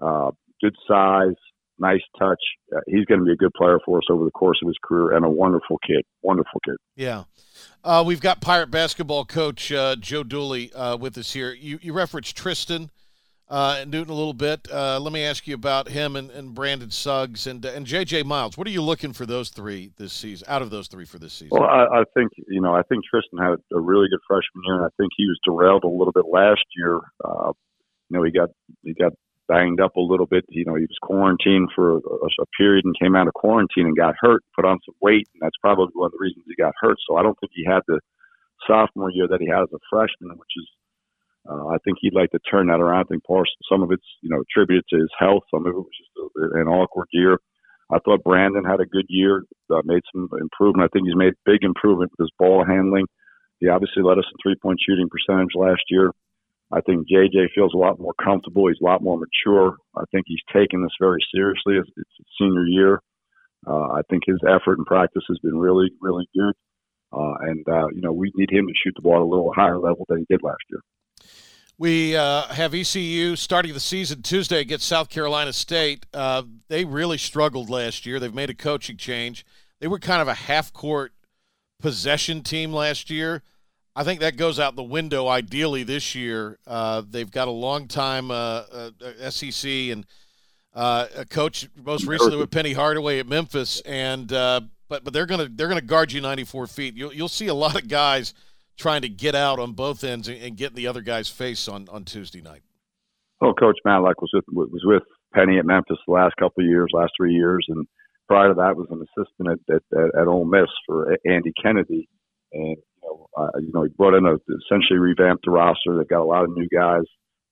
[0.00, 0.30] Uh,
[0.62, 1.34] good size,
[1.78, 2.40] nice touch.
[2.74, 4.76] Uh, he's going to be a good player for us over the course of his
[4.82, 6.02] career, and a wonderful kid.
[6.22, 6.76] Wonderful kid.
[6.94, 7.24] Yeah.
[7.84, 11.52] Uh, we've got Pirate basketball coach uh, Joe Dooley uh, with us here.
[11.52, 12.90] You, you referenced Tristan
[13.48, 14.66] uh, Newton a little bit.
[14.70, 18.24] Uh, let me ask you about him and, and Brandon Suggs and and J.J.
[18.24, 18.58] Miles.
[18.58, 20.46] What are you looking for those three this season?
[20.50, 21.50] Out of those three for this season?
[21.52, 24.76] Well, I, I think you know, I think Tristan had a really good freshman year,
[24.76, 27.00] and I think he was derailed a little bit last year.
[27.24, 27.52] Uh,
[28.10, 28.48] you know, he got
[28.82, 29.12] he got
[29.48, 30.44] banged up a little bit.
[30.48, 33.96] You know, he was quarantined for a, a period and came out of quarantine and
[33.96, 36.74] got hurt, put on some weight, and that's probably one of the reasons he got
[36.80, 36.96] hurt.
[37.08, 38.00] So I don't think he had the
[38.66, 40.68] sophomore year that he had as a freshman, which is.
[41.48, 43.06] Uh, I think he'd like to turn that around.
[43.06, 43.22] I think
[43.70, 45.44] some of it's you know attributed to his health.
[45.54, 47.38] Some of it was just a, an awkward year.
[47.92, 50.82] I thought Brandon had a good year, uh, made some improvement.
[50.82, 53.06] I think he's made big improvement with his ball handling.
[53.60, 56.10] He obviously led us in three point shooting percentage last year.
[56.72, 58.68] I think JJ feels a lot more comfortable.
[58.68, 59.76] He's a lot more mature.
[59.96, 61.76] I think he's taken this very seriously.
[61.76, 63.00] It's, it's his senior year.
[63.66, 66.54] Uh, I think his effort and practice has been really, really good.
[67.12, 69.52] Uh, and, uh, you know, we need him to shoot the ball at a little
[69.54, 70.80] higher level than he did last year.
[71.78, 76.06] We uh, have ECU starting the season Tuesday against South Carolina State.
[76.12, 78.18] Uh, they really struggled last year.
[78.18, 79.44] They've made a coaching change.
[79.80, 81.12] They were kind of a half court
[81.78, 83.42] possession team last year.
[83.98, 86.58] I think that goes out the window ideally this year.
[86.66, 90.04] Uh, they've got a long time uh, uh, SEC and
[90.74, 95.24] uh, a coach most recently with Penny Hardaway at Memphis, and uh, but but they're
[95.24, 96.94] gonna they're gonna guard you 94 feet.
[96.94, 98.34] You'll you'll see a lot of guys
[98.76, 101.66] trying to get out on both ends and, and get in the other guy's face
[101.66, 102.60] on, on Tuesday night.
[103.40, 106.90] Well, Coach Madlock was with was with Penny at Memphis the last couple of years,
[106.92, 107.86] last three years, and
[108.28, 112.10] prior to that was an assistant at at, at, Ole Miss for Andy Kennedy,
[112.52, 115.96] and know, uh, you know he brought in a essentially revamped the roster.
[115.96, 117.04] They've got a lot of new guys.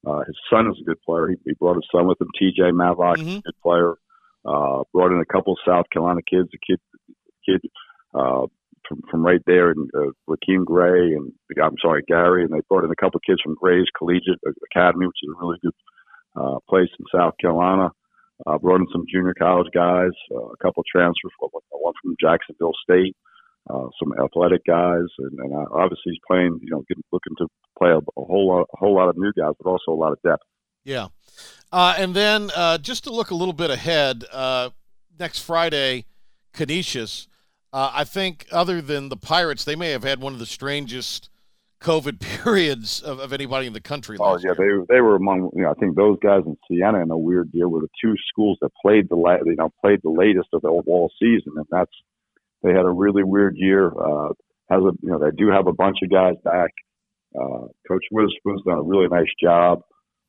[0.06, 1.28] Uh, his son is a good player.
[1.28, 2.72] He, he brought his son with him, T.J.
[2.72, 3.42] Madlock, Mhm.
[3.42, 3.94] good player.
[4.44, 6.78] Uh, brought in a couple of South Carolina kids, a kid
[7.46, 7.62] kid
[8.14, 8.46] uh,
[8.86, 12.84] from from right there, and uh, Raheem Gray, and I'm sorry, Gary, and they brought
[12.84, 14.40] in a couple of kids from Gray's Collegiate
[14.70, 15.72] Academy, which is a really good
[16.36, 17.90] uh, place in South Carolina.
[18.46, 22.16] Uh, brought in some junior college guys, uh, a couple of transfers, one one from
[22.20, 23.22] Jacksonville State, uh,
[23.68, 27.46] some athletic guys, and, and uh, obviously he's playing, you know, getting, looking to
[27.78, 30.12] play a, a whole lot, a whole lot of new guys, but also a lot
[30.12, 30.42] of depth.
[30.84, 31.08] Yeah.
[31.72, 34.70] Uh, and then uh, just to look a little bit ahead, uh,
[35.18, 36.06] next Friday,
[36.52, 37.26] Canisius.
[37.72, 41.28] Uh, I think, other than the Pirates, they may have had one of the strangest
[41.80, 44.16] COVID periods of, of anybody in the country.
[44.20, 47.10] Oh yeah, they they were among you know I think those guys in Siena in
[47.10, 50.10] a weird deal were the two schools that played the la- you know played the
[50.10, 51.92] latest of the all season, and that's
[52.64, 53.88] they had a really weird year.
[53.88, 54.30] Uh,
[54.70, 56.70] has a you know they do have a bunch of guys back.
[57.38, 59.82] Uh, coach Witherspoon's done a really nice job.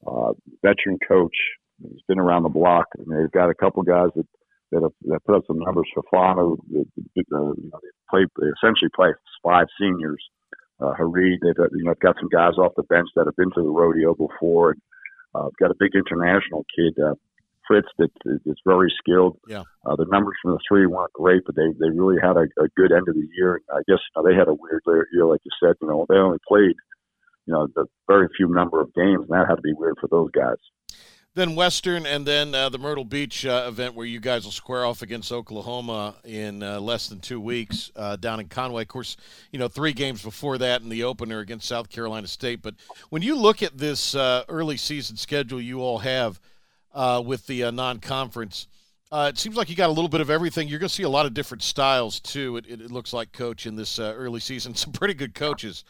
[0.06, 1.36] Uh, veteran coach,
[1.82, 2.86] he's been around the block.
[3.00, 4.28] I mean, they've got a couple guys that
[4.72, 6.58] that have that put up some numbers for Fano.
[6.72, 9.10] That, that, uh, they play they essentially play
[9.42, 10.22] five seniors
[10.82, 11.40] uh, Harid.
[11.42, 14.14] They've you know, got some guys off the bench that have been to the rodeo
[14.14, 14.72] before.
[14.72, 14.82] And,
[15.34, 17.16] uh, got a big international kid, uh,
[17.68, 18.12] Fritz, that
[18.46, 19.38] is very skilled.
[19.48, 19.64] Yeah.
[19.86, 22.68] Uh, the numbers from the three weren't great, but they, they really had a, a
[22.76, 23.62] good end of the year.
[23.72, 25.76] I guess you know, they had a weird year, like you said.
[25.82, 26.76] You know, they only played,
[27.46, 30.08] you know, the very few number of games, and that had to be weird for
[30.08, 30.58] those guys.
[31.36, 34.86] then Western, and then uh, the Myrtle Beach uh, event where you guys will square
[34.86, 38.84] off against Oklahoma in uh, less than two weeks uh, down in Conway.
[38.84, 39.18] Of course,
[39.52, 42.62] you know three games before that in the opener against South Carolina State.
[42.62, 42.76] But
[43.10, 46.40] when you look at this uh, early season schedule you all have
[46.96, 48.68] uh, with the non-conference,
[49.14, 50.68] it seems like you got a little bit of everything.
[50.68, 52.58] You're going to see a lot of different styles too.
[52.58, 55.84] It, it, it looks like, coach, in this early season, some pretty good coaches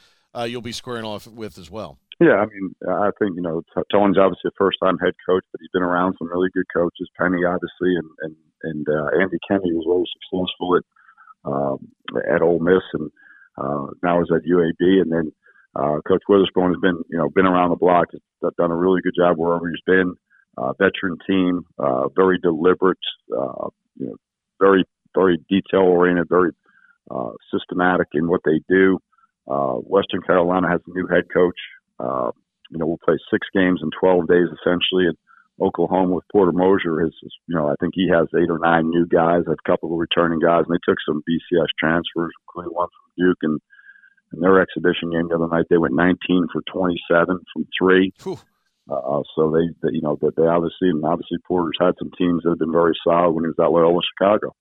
[0.45, 1.97] you'll be squaring off with as well.
[2.19, 5.71] Yeah, I mean, I think you know Tony's obviously a first-time head coach, but he's
[5.73, 7.09] been around some really good coaches.
[7.19, 10.85] Penny, obviously, and and and uh, Andy Kennedy was very successful at
[11.45, 11.77] um,
[12.33, 13.11] at Ole Miss, and
[13.57, 15.01] uh, now is at UAB.
[15.01, 15.31] And then
[15.75, 19.01] uh, Coach Witherspoon has been you know been around the block, has done a really
[19.01, 20.15] good job wherever he's been.
[20.57, 22.97] Uh, veteran team, uh, very deliberate,
[23.31, 24.15] uh, you know,
[24.59, 26.51] very very detail-oriented, very
[27.09, 28.99] uh, systematic in what they do.
[29.47, 31.57] Uh, Western Carolina has a new head coach.
[31.99, 32.31] Uh,
[32.69, 35.07] you know, we'll play six games in 12 days essentially.
[35.07, 35.17] And
[35.61, 37.13] Oklahoma with Porter Moser is,
[37.47, 40.39] you know, I think he has eight or nine new guys, a couple of returning
[40.39, 43.37] guys, and they took some BCS transfers, including one from Duke.
[43.43, 43.59] And
[44.33, 48.11] in their exhibition game the other night, they went 19 for 27 from three.
[48.89, 52.49] Uh, so they, they, you know, they obviously, and obviously Porter's had some teams that
[52.49, 54.55] have been very solid when he was at Loyola Chicago.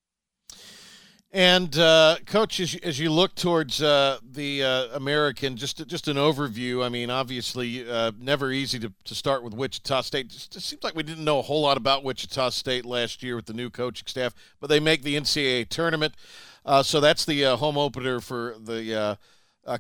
[1.34, 6.06] And uh, coach, as you, as you look towards uh, the uh, American, just just
[6.06, 6.84] an overview.
[6.84, 10.26] I mean, obviously, uh, never easy to, to start with Wichita State.
[10.26, 13.46] It seems like we didn't know a whole lot about Wichita State last year with
[13.46, 16.14] the new coaching staff, but they make the NCAA tournament,
[16.64, 19.18] uh, so that's the uh, home opener for the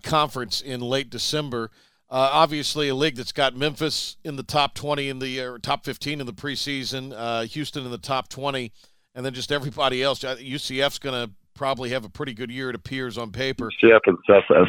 [0.02, 1.70] conference in late December.
[2.10, 6.26] Obviously, a league that's got Memphis in the top twenty in the top fifteen in
[6.26, 8.72] the preseason, Houston in the top twenty,
[9.14, 10.20] and then just everybody else.
[10.20, 12.70] UCF's going to probably have a pretty good year.
[12.70, 13.70] It appears on paper.
[13.82, 14.18] UCF and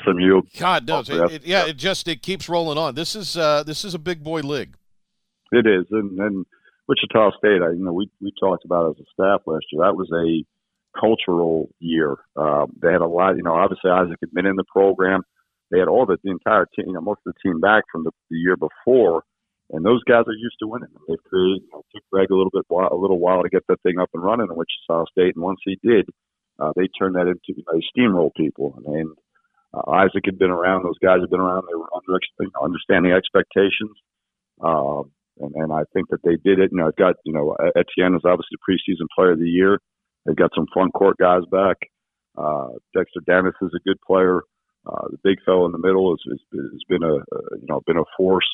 [0.03, 0.41] SMU.
[0.57, 2.95] God knows, it, it, yeah, it just it keeps rolling on.
[2.95, 4.75] This is uh, this is a big boy league.
[5.51, 6.45] It is, and, and
[6.87, 7.61] Wichita State.
[7.61, 9.83] I, you know, we we talked about as a staff last year.
[9.83, 10.45] That was a
[10.99, 12.17] cultural year.
[12.35, 13.35] Uh, they had a lot.
[13.35, 15.23] You know, obviously Isaac had been in the program.
[15.71, 18.03] They had all the, the entire team, you know, most of the team back from
[18.03, 19.23] the, the year before,
[19.71, 20.89] and those guys are used to winning.
[21.07, 23.65] They've created, you know, took Greg a little bit while, a little while to get
[23.67, 26.07] that thing up and running in Wichita State, and once he did,
[26.59, 28.81] uh, they turned that into you know, steamroll people.
[28.85, 29.11] And
[29.73, 31.65] uh, Isaac had been around; those guys had been around.
[31.67, 33.91] They were under, you know, understanding expectations,
[34.63, 35.01] uh,
[35.41, 36.71] and, and I think that they did it.
[36.71, 39.79] You know, I've got you know Etienne is obviously the preseason player of the year.
[40.25, 41.77] They've got some front court guys back.
[42.37, 44.41] Uh, Dexter Dennis is a good player.
[44.85, 47.97] Uh, the big fellow in the middle has, has, been a, a you know been
[47.97, 48.47] a force.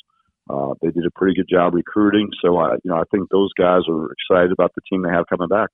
[0.50, 3.52] Uh, they did a pretty good job recruiting, so I you know I think those
[3.58, 5.70] guys are excited about the team they have coming back.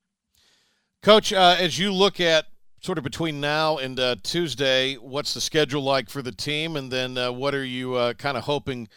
[1.02, 2.46] Coach, uh, as you look at
[2.80, 6.90] sort of between now and uh, Tuesday, what's the schedule like for the team, and
[6.90, 8.88] then uh, what are you uh, kind of hoping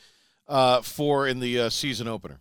[0.47, 2.39] uh, for in the uh, season opener?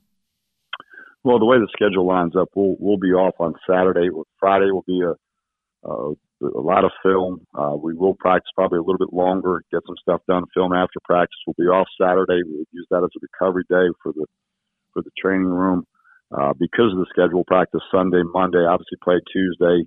[1.25, 4.09] Well, the way the schedule lines up, we'll we'll be off on Saturday.
[4.39, 5.15] Friday will be a
[5.89, 7.47] a, a lot of film.
[7.83, 10.45] we will practice probably a little bit longer, get some stuff done.
[10.55, 11.39] Film after practice.
[11.47, 12.43] We'll be off Saturday.
[12.45, 14.27] We'll use that as a recovery day for the
[14.93, 15.87] for the training room.
[16.33, 19.83] Uh, because of the schedule, practice Sunday, Monday, obviously play Tuesday.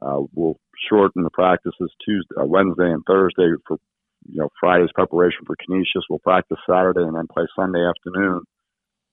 [0.00, 0.56] Uh, we'll
[0.88, 3.76] shorten the practices Tuesday, uh, Wednesday, and Thursday for
[4.26, 6.04] you know Friday's preparation for Canisius.
[6.08, 8.40] We'll practice Saturday and then play Sunday afternoon,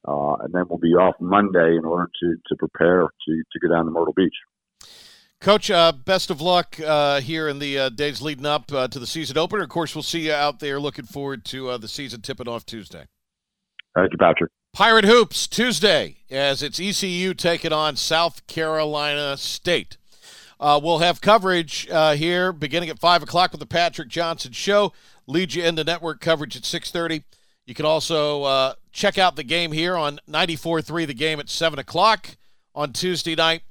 [0.07, 3.73] uh, and then we'll be off Monday in order to to prepare to to go
[3.73, 4.35] down to Myrtle Beach.
[5.41, 8.99] Coach, uh, best of luck uh, here in the uh, days leading up uh, to
[8.99, 9.63] the season opener.
[9.63, 10.81] Of course, we'll see you out there.
[10.81, 13.05] Looking forward to uh, the season tipping off Tuesday.
[13.95, 14.51] Thank you, Patrick.
[14.73, 19.95] Pirate Hoops Tuesday as it's ECU taking on South Carolina State.
[20.59, 24.91] Uh, we'll have coverage uh, here beginning at 5 o'clock with the Patrick Johnson Show.
[25.25, 27.23] Lead you into network coverage at 6.30.
[27.65, 31.79] You can also uh, check out the game here on 94.3 The Game at 7
[31.79, 32.35] o'clock
[32.75, 33.61] on Tuesday night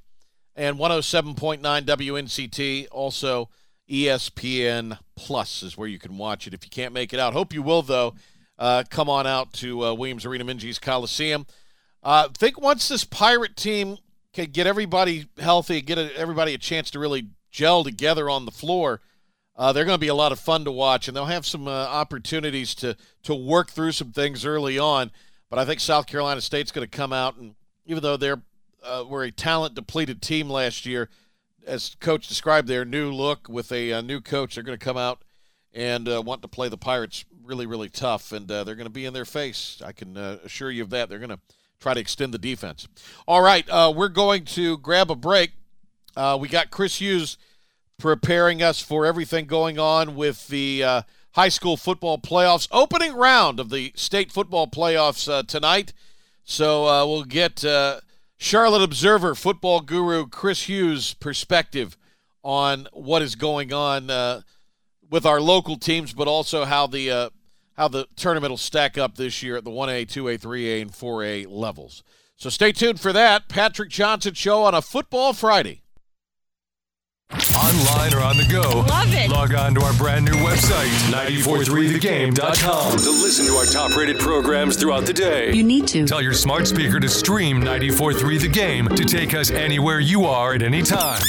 [0.59, 2.87] and 107.9 WNCT.
[2.91, 3.49] Also,
[3.89, 7.33] ESPN Plus is where you can watch it if you can't make it out.
[7.33, 8.13] Hope you will, though
[8.59, 11.47] uh, come on out to uh, Williams Arena Minges Coliseum.
[12.03, 13.97] I uh, think once this Pirate team
[14.33, 18.51] can get everybody healthy, get a, everybody a chance to really gel together on the
[18.51, 18.99] floor,
[19.55, 21.67] uh, they're going to be a lot of fun to watch, and they'll have some
[21.67, 25.11] uh, opportunities to to work through some things early on.
[25.49, 27.55] But I think South Carolina State's going to come out, and
[27.85, 28.41] even though they're
[28.83, 31.09] uh, were a talent depleted team last year,
[31.65, 34.97] as coach described, their new look with a, a new coach, they're going to come
[34.97, 35.21] out
[35.73, 39.05] and want to play the Pirates really, really tough, and uh, they're going to be
[39.05, 39.81] in their face.
[39.83, 41.09] I can uh, assure you of that.
[41.09, 41.39] They're going to
[41.79, 42.87] try to extend the defense.
[43.27, 45.51] All right, uh, we're going to grab a break.
[46.15, 47.37] Uh, we got Chris Hughes
[47.97, 51.01] preparing us for everything going on with the uh,
[51.31, 52.67] high school football playoffs.
[52.71, 55.93] Opening round of the state football playoffs uh, tonight.
[56.43, 58.01] So uh, we'll get uh,
[58.41, 61.97] Charlotte Observer football guru Chris Hughes' perspective
[62.41, 64.41] on what is going on uh,
[65.09, 67.29] with our local teams, but also how the uh,
[67.77, 71.47] how the tournament will stack up this year at the 1A, 2A, 3A, and 4A
[71.49, 72.01] levels.
[72.37, 73.49] So stay tuned for that.
[73.49, 75.81] Patrick Johnson Show on a Football Friday.
[77.33, 78.81] Online or on the go.
[78.87, 79.29] Love it.
[79.29, 84.75] Log on to our brand new website, 943thegame.com, to listen to our top rated programs
[84.77, 85.53] throughout the day.
[85.53, 86.07] You need to.
[86.07, 90.55] Tell your smart speaker to stream 943 The Game to take us anywhere you are
[90.55, 91.21] at any time.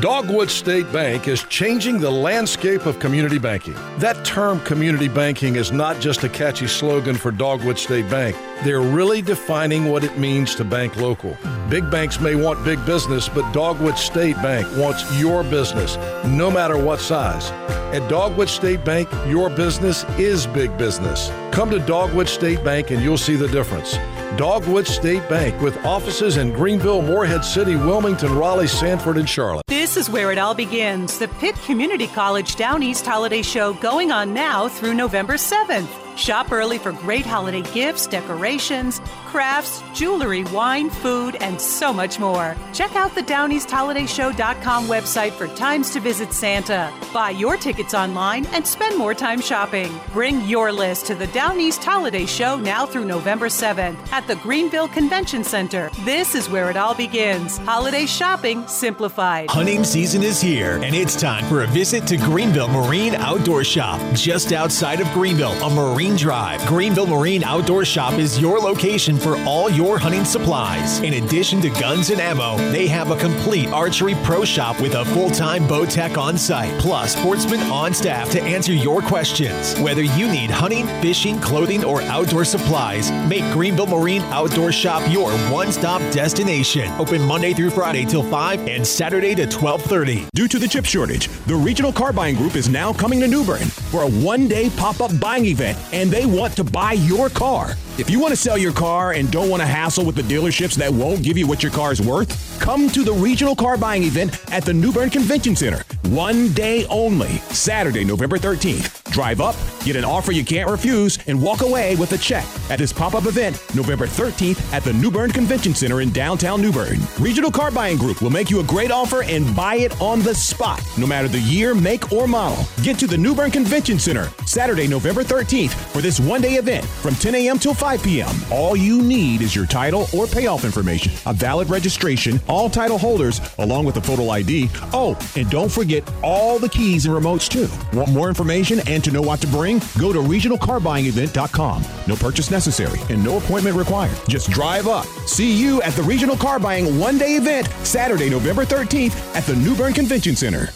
[0.00, 3.74] Dogwood State Bank is changing the landscape of community banking.
[3.98, 8.34] That term community banking is not just a catchy slogan for Dogwood State Bank.
[8.64, 11.36] They're really defining what it means to bank local.
[11.68, 16.82] Big banks may want big business, but Dogwood State Bank wants your business, no matter
[16.82, 17.50] what size.
[17.94, 21.30] At Dogwood State Bank, your business is big business.
[21.52, 23.98] Come to Dogwood State Bank and you'll see the difference.
[24.36, 29.64] Dogwood State Bank with offices in Greenville, Morehead City, Wilmington, Raleigh, Sanford, and Charlotte.
[29.66, 31.18] This is where it all begins.
[31.18, 35.88] The Pitt Community College Down East Holiday Show going on now through November 7th.
[36.16, 39.00] Shop early for great holiday gifts, decorations,
[39.30, 42.56] crafts, jewelry, wine, food, and so much more.
[42.72, 46.92] Check out the DowneastHolidayShow.com website for times to visit Santa.
[47.14, 49.92] Buy your tickets online and spend more time shopping.
[50.12, 54.34] Bring your list to the Down East Holiday Show now through November 7th at the
[54.36, 55.90] Greenville Convention Center.
[56.00, 57.56] This is where it all begins.
[57.58, 59.48] Holiday shopping simplified.
[59.48, 64.00] Hunting season is here, and it's time for a visit to Greenville Marine Outdoor Shop,
[64.14, 66.66] just outside of Greenville a Marine Drive.
[66.66, 71.00] Greenville Marine Outdoor Shop is your location for all your hunting supplies.
[71.00, 75.04] In addition to guns and ammo, they have a complete archery pro shop with a
[75.04, 79.78] full time bow tech on site, plus sportsmen on staff to answer your questions.
[79.80, 85.30] Whether you need hunting, fishing, clothing, or outdoor supplies, make Greenville Marine Outdoor Shop your
[85.52, 86.90] one stop destination.
[86.98, 90.28] Open Monday through Friday till 5 and Saturday to 1230.
[90.34, 93.44] Due to the chip shortage, the Regional Car Buying Group is now coming to New
[93.44, 97.28] Bern for a one day pop up buying event, and they want to buy your
[97.28, 97.74] car.
[98.00, 100.74] If you want to sell your car and don't want to hassle with the dealerships
[100.76, 104.04] that won't give you what your car is worth, come to the Regional Car Buying
[104.04, 105.84] event at the New Bern Convention Center.
[106.08, 108.99] One day only, Saturday, November 13th.
[109.10, 112.78] Drive up, get an offer you can't refuse, and walk away with a check at
[112.78, 116.70] this pop up event November 13th at the New Bern Convention Center in downtown New
[116.70, 116.98] Bern.
[117.18, 120.32] Regional Car Buying Group will make you a great offer and buy it on the
[120.32, 122.64] spot, no matter the year, make, or model.
[122.84, 126.84] Get to the New Bern Convention Center Saturday, November 13th for this one day event
[126.84, 127.58] from 10 a.m.
[127.58, 128.34] till 5 p.m.
[128.52, 133.40] All you need is your title or payoff information, a valid registration, all title holders,
[133.58, 134.70] along with a photo ID.
[134.92, 137.68] Oh, and don't forget all the keys and remotes too.
[137.96, 139.80] Want more information and to know what to bring?
[139.98, 141.84] Go to regionalcarbuyingevent.com.
[142.06, 144.16] No purchase necessary and no appointment required.
[144.28, 145.06] Just drive up.
[145.26, 149.56] See you at the Regional Car Buying one day event Saturday, November 13th at the
[149.56, 150.70] New Bern Convention Center.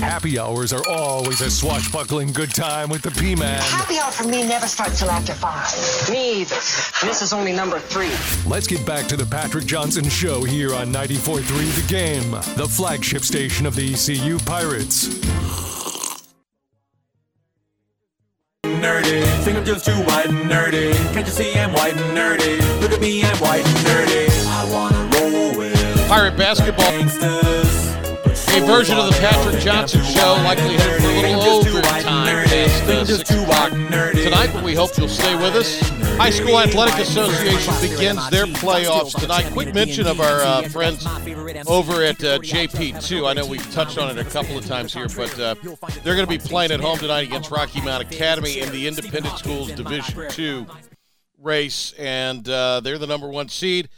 [0.00, 3.60] Happy hours are always a swashbuckling good time with the P-Man.
[3.62, 5.66] Happy hour for me never starts till after five.
[6.10, 6.54] Me either.
[7.06, 8.10] This is only number three.
[8.48, 11.42] Let's get back to the Patrick Johnson Show here on 94.3
[11.74, 15.65] The Game, the flagship station of the ECU Pirates.
[18.86, 20.94] Nerdy, think I'm just too white and nerdy.
[21.12, 22.60] Can't you see I'm white and nerdy?
[22.80, 24.28] Look at me, I'm white and nerdy.
[24.46, 26.86] I wanna roll with Pirate basketball.
[28.56, 33.04] A version of the Patrick Johnson Show, likely headed for a little overtime past uh,
[33.04, 35.78] 6 o'clock tonight, but we hope you'll stay with us.
[36.16, 39.52] High School Athletic Association begins their playoffs tonight.
[39.52, 41.04] Quick mention of our uh, friends
[41.66, 43.28] over at uh, JP2.
[43.28, 45.54] I know we've touched on it a couple of times here, but uh,
[46.02, 49.36] they're going to be playing at home tonight against Rocky Mount Academy in the Independent
[49.36, 50.66] Schools Division 2
[51.42, 53.90] race, and uh, they're the number one seed.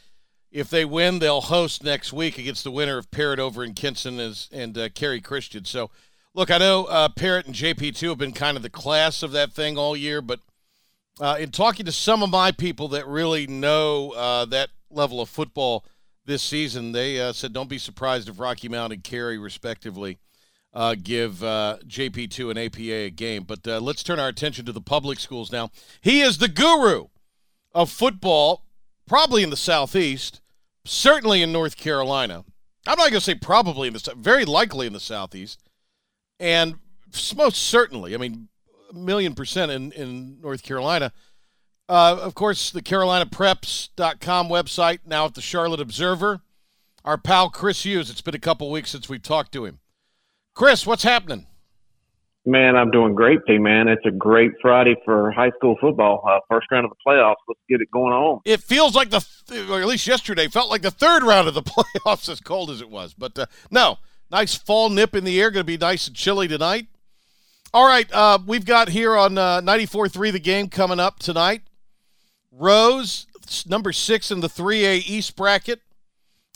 [0.50, 4.18] If they win, they'll host next week against the winner of Parrott over in Kinston
[4.18, 5.64] as, and uh, Kerry Christian.
[5.64, 5.90] So,
[6.34, 9.52] look, I know uh, Parrott and JP2 have been kind of the class of that
[9.52, 10.40] thing all year, but
[11.20, 15.28] uh, in talking to some of my people that really know uh, that level of
[15.28, 15.84] football
[16.24, 20.18] this season, they uh, said don't be surprised if Rocky Mount and Kerry, respectively,
[20.72, 23.44] uh, give uh, JP2 and APA a game.
[23.44, 25.70] But uh, let's turn our attention to the public schools now.
[26.00, 27.06] He is the guru
[27.74, 28.64] of football,
[29.08, 30.40] probably in the Southeast,
[30.84, 32.44] certainly in North Carolina.
[32.86, 35.62] I'm not going to say probably in the very likely in the Southeast,
[36.38, 36.76] and
[37.36, 38.48] most certainly, I mean,
[38.90, 41.12] a million percent in, in North Carolina.
[41.88, 46.42] Uh, of course, the CarolinaPreps.com website, now at the Charlotte Observer.
[47.04, 49.78] Our pal Chris Hughes, it's been a couple weeks since we talked to him.
[50.54, 51.46] Chris, what's happening?
[52.48, 53.88] Man, I'm doing great, P man.
[53.88, 56.26] It's a great Friday for high school football.
[56.26, 57.36] Uh, first round of the playoffs.
[57.46, 58.40] Let's get it going on.
[58.46, 59.22] It feels like the,
[59.70, 61.62] or at least yesterday, felt like the third round of the
[62.06, 63.12] playoffs, as cold as it was.
[63.12, 63.98] But uh, no,
[64.30, 65.50] nice fall nip in the air.
[65.50, 66.86] Going to be nice and chilly tonight.
[67.74, 71.60] All right, uh, we've got here on uh, 94.3 the game coming up tonight.
[72.50, 73.26] Rose,
[73.66, 75.82] number six in the 3A East bracket,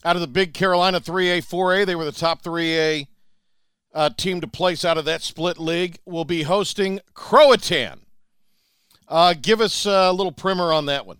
[0.07, 1.85] out of the Big Carolina 3A, 4A.
[1.85, 3.09] They were the top 3A
[3.95, 5.99] uh, team to place out of that split league.
[6.05, 8.01] Will be hosting Croatan.
[9.09, 11.19] Uh, give us a little primer on that one.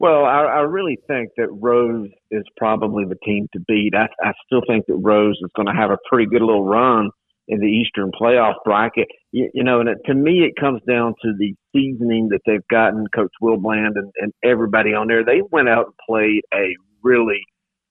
[0.00, 3.92] Well, I, I really think that Rose is probably the team to beat.
[3.94, 7.10] I, I still think that Rose is going to have a pretty good little run
[7.46, 9.06] in the Eastern playoff bracket.
[9.30, 12.66] You, you know, and it, to me, it comes down to the seasoning that they've
[12.70, 15.24] gotten, Coach Will Bland and, and everybody on there.
[15.24, 17.40] They went out and played a really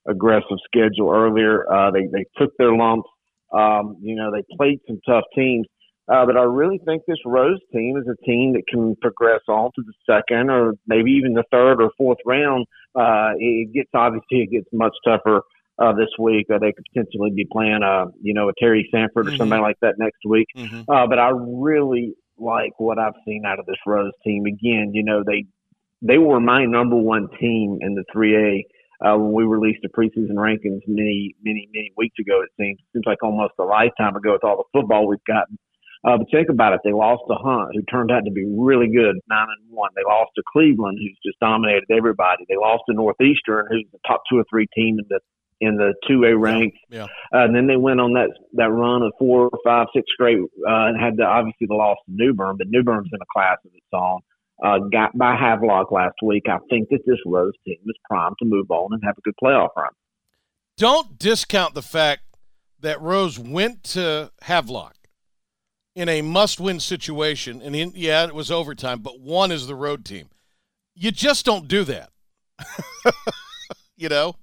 [0.07, 1.71] aggressive schedule earlier.
[1.71, 3.09] Uh, they, they took their lumps.
[3.53, 5.67] Um, you know, they played some tough teams.
[6.11, 9.71] Uh, but I really think this Rose team is a team that can progress on
[9.75, 12.65] to the second or maybe even the third or fourth round.
[12.93, 15.41] Uh, it gets obviously it gets much tougher
[15.79, 16.47] uh, this week.
[16.53, 19.37] Uh, they could potentially be playing, uh, you know, a Terry Sanford or Mm-hmm.
[19.37, 20.47] somebody like that next week.
[20.89, 24.45] Uh, but I really like what I've seen out of this Rose team.
[24.45, 25.45] Again, you know, they
[26.01, 28.63] they were my number one team in the 3A
[29.03, 32.41] uh, when we released the preseason rankings many, many, many weeks ago.
[32.41, 35.57] It seems seems like almost a lifetime ago with all the football we've gotten.
[36.05, 36.81] Uh, but think about it.
[36.83, 39.91] They lost to Hunt, who turned out to be really good, nine and one.
[39.95, 42.43] They lost to Cleveland, who's just dominated everybody.
[42.49, 45.19] They lost to Northeastern, who's the top two or three team in the
[45.61, 46.77] in the two A ranks.
[46.89, 47.05] Yeah.
[47.33, 50.91] Uh, and then they went on that that run of four, five, six straight, uh,
[50.91, 53.57] and had the obviously the loss to New Bern, but New Bern's in a class
[53.65, 54.19] of its own.
[54.63, 56.43] Uh, got by Havelock last week.
[56.47, 59.33] I think that this Rose team is primed to move on and have a good
[59.43, 59.91] playoff run.
[60.77, 62.21] Don't discount the fact
[62.79, 64.95] that Rose went to Havelock
[65.95, 70.03] in a must-win situation, and in, yeah, it was overtime, but one is the road
[70.05, 70.29] team.
[70.95, 72.09] You just don't do that.
[73.97, 74.35] you know?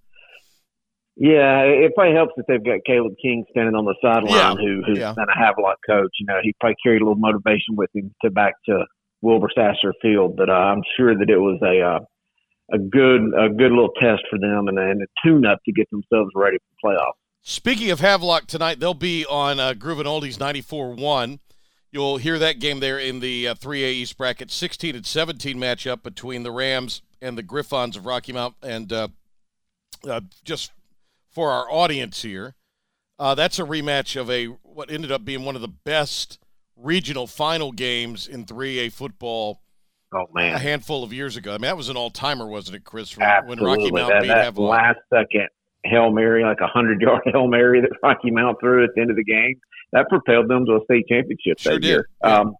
[1.16, 4.82] Yeah, it probably helps that they've got Caleb King standing on the sideline, Yeah, who
[4.86, 5.12] who's yeah.
[5.12, 6.11] been a Havelock coach.
[6.18, 8.84] You know, he probably carried a little motivation with him to back to
[9.23, 10.37] Wilbur Sasser Field.
[10.37, 12.01] But uh, I'm sure that it was a uh,
[12.73, 15.73] a good a good little test for them and, a- and a tune up to
[15.73, 17.12] get themselves ready for the playoffs.
[17.43, 21.39] Speaking of Havelock tonight, they'll be on uh, Groove and Oldies 94-1.
[21.91, 26.03] You'll hear that game there in the uh, 3A East bracket, 16 and 17 matchup
[26.03, 28.57] between the Rams and the Griffons of Rocky Mount.
[28.62, 29.09] And uh,
[30.09, 30.71] uh, just
[31.31, 32.55] for our audience here,
[33.18, 36.39] uh, that's a rematch of a what ended up being one of the best
[36.83, 39.62] regional final games in 3A football.
[40.12, 41.51] Oh man, a handful of years ago.
[41.51, 43.11] I mean, that was an all-timer, wasn't it, Chris?
[43.11, 45.49] From when Rocky Absolutely, Mount that, beat that last second
[45.85, 49.11] hail mary, like a hundred yard hail mary that Rocky Mount threw at the end
[49.11, 49.55] of the game,
[49.93, 52.09] that propelled them to a state championship Sure that did, year.
[52.22, 52.55] Um,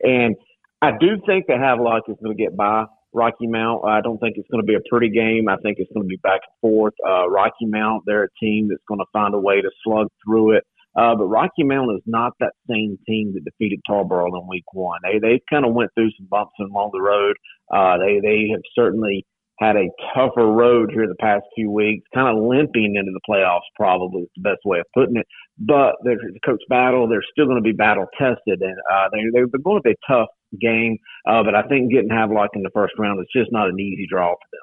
[0.00, 0.36] and
[0.82, 3.84] I do think that Havelock is going to get by Rocky Mount.
[3.86, 5.48] I don't think it's going to be a pretty game.
[5.48, 6.94] I think it's going to be back and forth.
[7.06, 10.56] Uh, Rocky Mount, they're a team that's going to find a way to slug through
[10.56, 10.64] it.
[10.96, 15.00] Uh, but Rocky Mount is not that same team that defeated Tarboro in week one.
[15.02, 17.36] They they kind of went through some bumps along the road.
[17.72, 19.26] Uh, they they have certainly
[19.58, 23.60] had a tougher road here the past few weeks, kind of limping into the playoffs.
[23.74, 25.26] Probably is the best way of putting it.
[25.58, 27.08] But there's a coach battle.
[27.08, 29.96] They're still going to be battle tested, and uh, they they're going to be a
[30.10, 30.28] tough
[30.60, 30.98] game.
[31.26, 34.06] Uh, but I think getting Havelock in the first round is just not an easy
[34.10, 34.60] draw for them.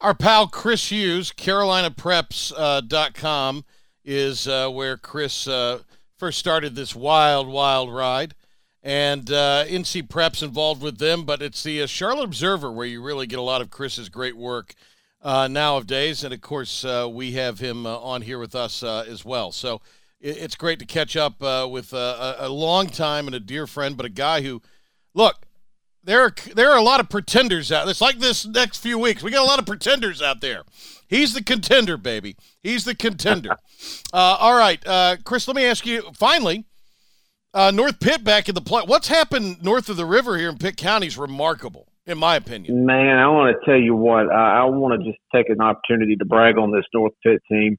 [0.00, 3.64] Our pal Chris Hughes, CarolinaPreps.com,
[4.04, 5.80] is uh, where Chris uh,
[6.18, 8.34] first started this wild, wild ride.
[8.82, 13.02] And uh, NC Prep's involved with them, but it's the uh, Charlotte Observer where you
[13.02, 14.74] really get a lot of Chris's great work
[15.22, 16.22] uh, nowadays.
[16.22, 19.52] And of course, uh, we have him on here with us as well.
[19.52, 19.80] So
[20.20, 21.40] it, it's great to catch up
[21.70, 24.60] with a, a long time and a dear friend, but a guy who,
[25.14, 25.46] look,
[26.04, 27.88] there are there are a lot of pretenders out.
[27.88, 29.22] It's like this next few weeks.
[29.22, 30.62] We got a lot of pretenders out there.
[31.08, 32.36] He's the contender, baby.
[32.62, 33.50] He's the contender.
[34.12, 35.46] uh, all right, uh, Chris.
[35.48, 36.02] Let me ask you.
[36.14, 36.64] Finally,
[37.52, 38.82] uh, North Pitt back in the play.
[38.86, 42.84] What's happened north of the river here in Pitt County is remarkable, in my opinion.
[42.84, 44.30] Man, I want to tell you what.
[44.30, 47.76] I, I want to just take an opportunity to brag on this North Pitt team.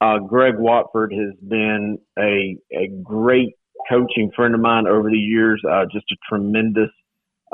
[0.00, 3.54] Uh, Greg Watford has been a a great
[3.88, 5.60] coaching friend of mine over the years.
[5.68, 6.90] Uh, just a tremendous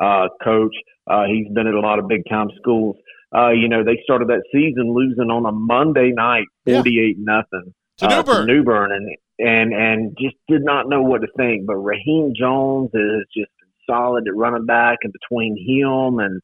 [0.01, 0.75] uh, coach.
[1.07, 2.97] Uh, he's been at a lot of big time schools.
[3.35, 8.07] Uh, you know, they started that season losing on a Monday night, forty-eight nothing To
[8.07, 8.91] uh, New Bern.
[8.91, 11.67] New and and and just did not know what to think.
[11.67, 13.51] But Raheem Jones is just
[13.89, 16.41] solid at running back, and between him and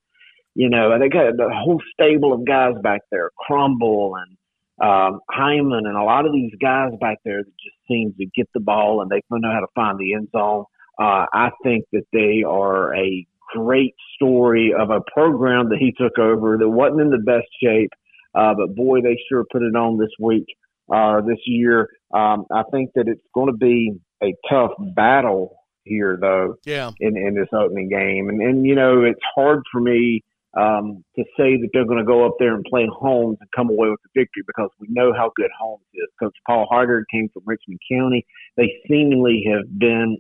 [0.54, 4.36] you know, they got the whole stable of guys back there, Crumble and
[4.82, 8.48] um, Hyman and a lot of these guys back there that just seem to get
[8.54, 10.64] the ball and they know how to find the end zone.
[10.98, 16.18] Uh, I think that they are a great story of a program that he took
[16.18, 17.90] over that wasn't in the best shape,
[18.34, 20.46] uh, but boy, they sure put it on this week,
[20.92, 21.88] uh, this year.
[22.12, 26.56] Um, I think that it's going to be a tough battle here, though.
[26.64, 26.90] Yeah.
[27.00, 30.22] In in this opening game, and and you know it's hard for me
[30.58, 33.70] um, to say that they're going to go up there and play Holmes and come
[33.70, 36.08] away with the victory because we know how good Holmes is.
[36.20, 38.26] Coach Paul Harder came from Richmond County.
[38.56, 40.18] They seemingly have been.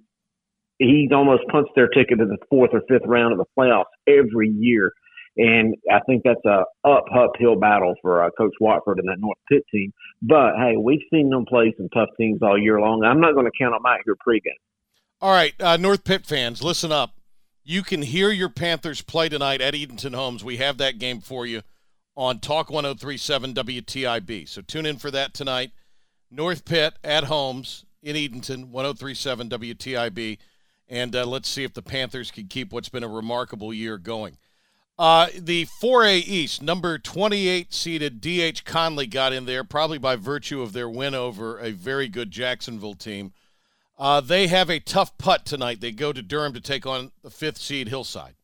[0.80, 4.48] He's almost punched their ticket to the fourth or fifth round of the playoffs every
[4.48, 4.92] year.
[5.36, 9.38] And I think that's a up uphill battle for uh, Coach Watford and that North
[9.48, 9.92] Pitt team.
[10.22, 13.04] But hey, we've seen them play some tough teams all year long.
[13.04, 14.58] I'm not going to count them out here pregame.
[15.20, 17.20] All right, uh, North Pitt fans, listen up.
[17.62, 20.42] You can hear your Panthers play tonight at Edenton Holmes.
[20.42, 21.60] We have that game for you
[22.16, 24.48] on Talk 1037 WTIB.
[24.48, 25.72] So tune in for that tonight.
[26.30, 30.38] North Pitt at Homes in Edenton, 1037 WTIB.
[30.90, 34.36] And uh, let's see if the Panthers can keep what's been a remarkable year going.
[34.98, 40.60] Uh, the 4A East, number 28 seeded DH Conley got in there, probably by virtue
[40.60, 43.32] of their win over a very good Jacksonville team.
[43.98, 45.80] Uh, they have a tough putt tonight.
[45.80, 48.34] They go to Durham to take on the fifth seed Hillside.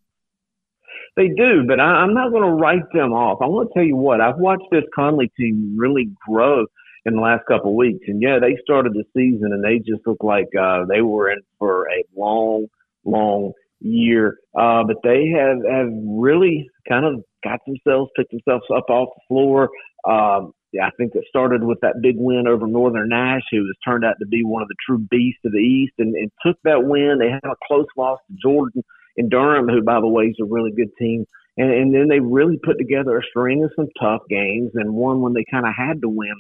[1.16, 3.38] They do, but I, I'm not going to write them off.
[3.42, 6.66] I want to tell you what I've watched this Conley team really grow
[7.06, 10.06] in the last couple of weeks, and yeah, they started the season and they just
[10.06, 12.66] looked like uh, they were in for a long,
[13.04, 14.38] long year.
[14.58, 19.22] Uh, but they have have really kind of got themselves picked themselves up off the
[19.28, 19.70] floor.
[20.08, 20.52] Um,
[20.82, 24.16] I think it started with that big win over Northern Nash, who has turned out
[24.20, 27.18] to be one of the true beasts of the East, and, and took that win.
[27.18, 28.82] They had a close loss to Jordan
[29.16, 31.24] in Durham, who, by the way, is a really good team.
[31.56, 35.22] And, and then they really put together a string of some tough games and one
[35.22, 36.34] when they kind of had to win.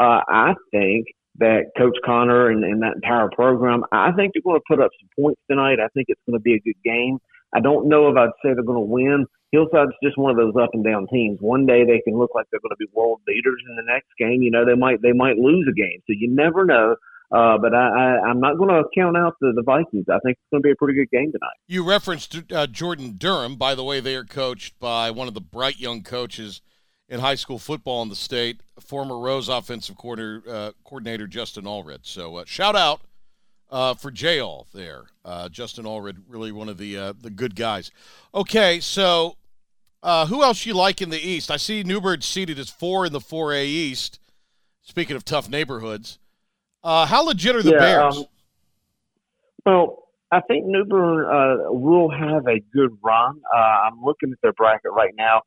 [0.00, 4.58] Uh, I think that Coach Connor and, and that entire program, I think they're going
[4.58, 5.78] to put up some points tonight.
[5.78, 7.18] I think it's going to be a good game.
[7.54, 9.26] I don't know if I'd say they're going to win.
[9.52, 11.38] Hillside's just one of those up and down teams.
[11.40, 14.08] One day they can look like they're going to be world leaders, and the next
[14.18, 16.00] game, you know, they might they might lose a game.
[16.06, 16.94] So you never know.
[17.32, 20.06] Uh, but I, I, I'm not going to count out the, the Vikings.
[20.08, 21.58] I think it's going to be a pretty good game tonight.
[21.68, 23.56] You referenced uh, Jordan Durham.
[23.56, 26.60] By the way, they are coached by one of the bright young coaches
[27.10, 31.98] in high school football in the state, former Rose offensive coordinator, uh, coordinator Justin Allred.
[32.02, 33.00] So uh, shout out
[33.68, 35.06] uh, for J All there.
[35.24, 37.90] Uh, Justin Allred, really one of the uh, the good guys.
[38.32, 39.36] Okay, so
[40.02, 41.50] uh, who else you like in the East?
[41.50, 44.18] I see New Bern seated as four in the 4A East.
[44.82, 46.18] Speaking of tough neighborhoods,
[46.82, 48.16] uh, how legit are the Yeah, Bears?
[48.16, 48.24] um,
[49.66, 53.40] Well, I think New Bern uh, will have a good run.
[53.54, 55.42] Uh, I'm looking at their bracket right now.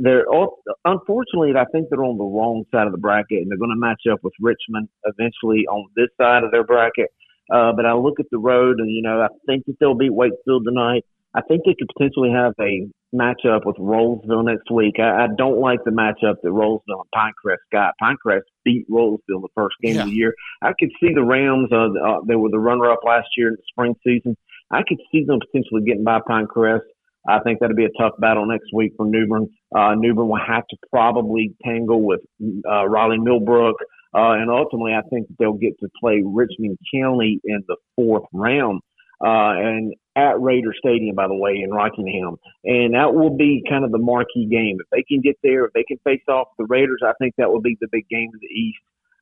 [0.00, 3.58] They're all, unfortunately, I think they're on the wrong side of the bracket, and they're
[3.58, 7.10] going to match up with Richmond eventually on this side of their bracket.
[7.52, 10.12] Uh, but I look at the road, and you know, I think that they'll beat
[10.12, 11.04] Wakefield tonight.
[11.34, 14.94] I think they could potentially have a matchup with Rolesville next week.
[14.98, 17.94] I, I don't like the matchup that Rolesville and Pinecrest got.
[18.02, 20.34] Pinecrest beat Rolesville the first game of the year.
[20.62, 21.68] I could see the Rams.
[21.70, 24.36] Uh, uh, they were the runner-up last year in the spring season.
[24.70, 26.80] I could see them potentially getting by Pinecrest.
[27.28, 29.48] I think that'll be a tough battle next week for New Bern.
[29.74, 32.20] Uh, New Bern will have to probably tangle with
[32.68, 33.76] uh, Raleigh Millbrook.
[34.14, 38.80] Uh, and ultimately, I think they'll get to play Richmond County in the fourth round.
[39.20, 42.36] Uh, and at Raider Stadium, by the way, in Rockingham.
[42.64, 44.78] And that will be kind of the marquee game.
[44.80, 47.50] If they can get there, if they can face off the Raiders, I think that
[47.50, 48.78] will be the big game of the East.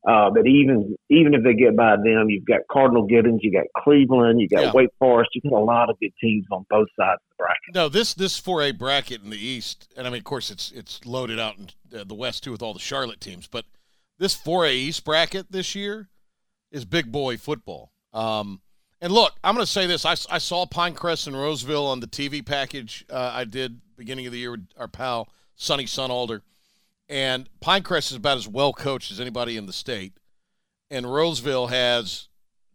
[0.07, 3.65] Uh, but even even if they get by them, you've got Cardinal Gibbons, you got
[3.83, 4.73] Cleveland, you got Yeah.
[4.73, 7.75] Wake Forest, you've got a lot of good teams on both sides of the bracket.
[7.75, 11.05] No, this this 4A bracket in the East, and I mean, of course, it's it's
[11.07, 13.47] loaded out in uh, the West too with all the Charlotte teams.
[13.47, 13.65] But
[14.19, 16.11] this 4A East bracket this year
[16.71, 17.91] is big boy football.
[18.13, 18.61] Um,
[19.01, 22.07] and look, I'm going to say this: I, I saw Pinecrest and Rolesville on the
[22.07, 26.43] TV package uh, I did beginning of the year with our pal Sonny Sunalder,
[27.09, 30.15] and Pinecrest is about as well coached as anybody in the state,
[30.91, 32.29] and Rolesville has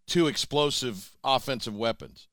[0.08, 2.28] two explosive offensive weapons.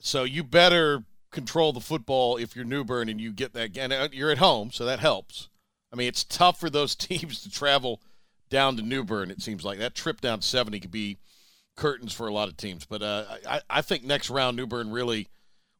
[0.00, 3.76] So you better control the football if you're New Bern and you get that.
[3.76, 5.48] And uh, you're at home, so that helps.
[5.92, 8.00] I mean, it's tough for those teams to travel
[8.48, 9.30] down to New Bern.
[9.30, 11.18] It seems like that trip down 70 could be
[11.76, 12.84] curtains for a lot of teams.
[12.84, 15.28] But uh, I, I think next round, New Bern really,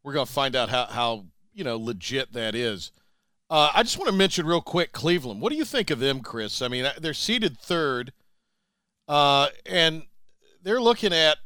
[0.03, 2.93] we're going to find out how, how you know legit that is.
[3.51, 5.40] Uh, I just want to mention real quick Cleveland.
[5.40, 6.62] What do you think of them, Chris?
[6.62, 8.12] I mean, they're seated third,
[9.09, 10.05] uh, and
[10.62, 11.38] they're looking at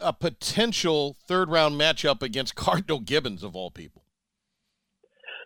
[0.00, 4.02] a potential third round matchup against Cardinal Gibbons of all people.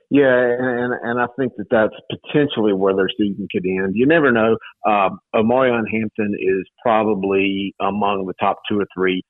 [0.08, 3.96] Yeah, and and I think that that's potentially where their season could end.
[3.96, 4.56] You never know.
[4.86, 9.22] Um, Omarion Hampton is probably among the top two or three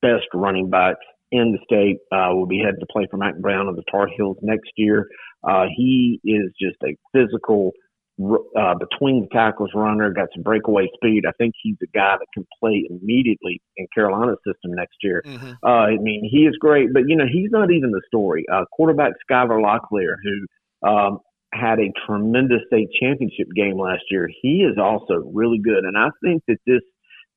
[0.00, 1.98] best running backs in the state.
[2.12, 5.08] Uh, will be headed to play for Mack Brown of the Tar Heels next year.
[5.42, 7.72] Uh, he is just a physical,
[8.20, 11.24] uh, between the tackles runner, got some breakaway speed.
[11.26, 15.22] I think he's a guy that can play immediately in Carolina's system next year.
[15.26, 15.52] Mm-hmm.
[15.64, 18.44] Uh, I mean, he is great, but you know, he's not even the story.
[18.52, 21.18] Uh, quarterback Skyver Locklear, who um,
[21.54, 25.84] had a tremendous state championship game last year, he is also really good.
[25.84, 26.82] And I think that this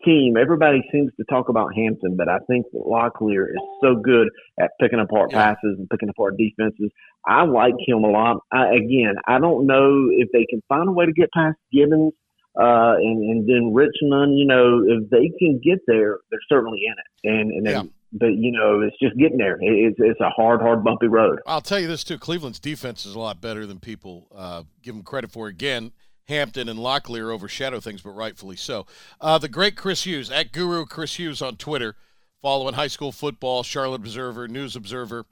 [0.03, 4.29] team, everybody seems to talk about Hampton, but I think that Locklear is so good
[4.59, 6.91] at picking apart passes and picking apart defenses.
[7.27, 8.37] I like him a lot.
[8.51, 12.13] I, again, I don't know if they can find a way to get past Gibbons
[12.59, 14.37] uh, and, and then Richmond.
[14.37, 17.39] You know, if they can get there, they're certainly in it.
[17.39, 19.57] And, and then, but you know, it's just getting there.
[19.59, 21.39] It's it's a hard, hard, bumpy road.
[21.45, 24.95] I'll tell you this too: Cleveland's defense is a lot better than people uh, give
[24.95, 25.47] them credit for.
[25.47, 25.91] Again,
[26.28, 28.86] Hampton and Locklear overshadow things, but rightfully so.
[29.21, 31.95] Uh, the great Chris Hughes at Guru Chris Hughes on Twitter,
[32.41, 35.26] following high school football, Charlotte Observer, News Observer,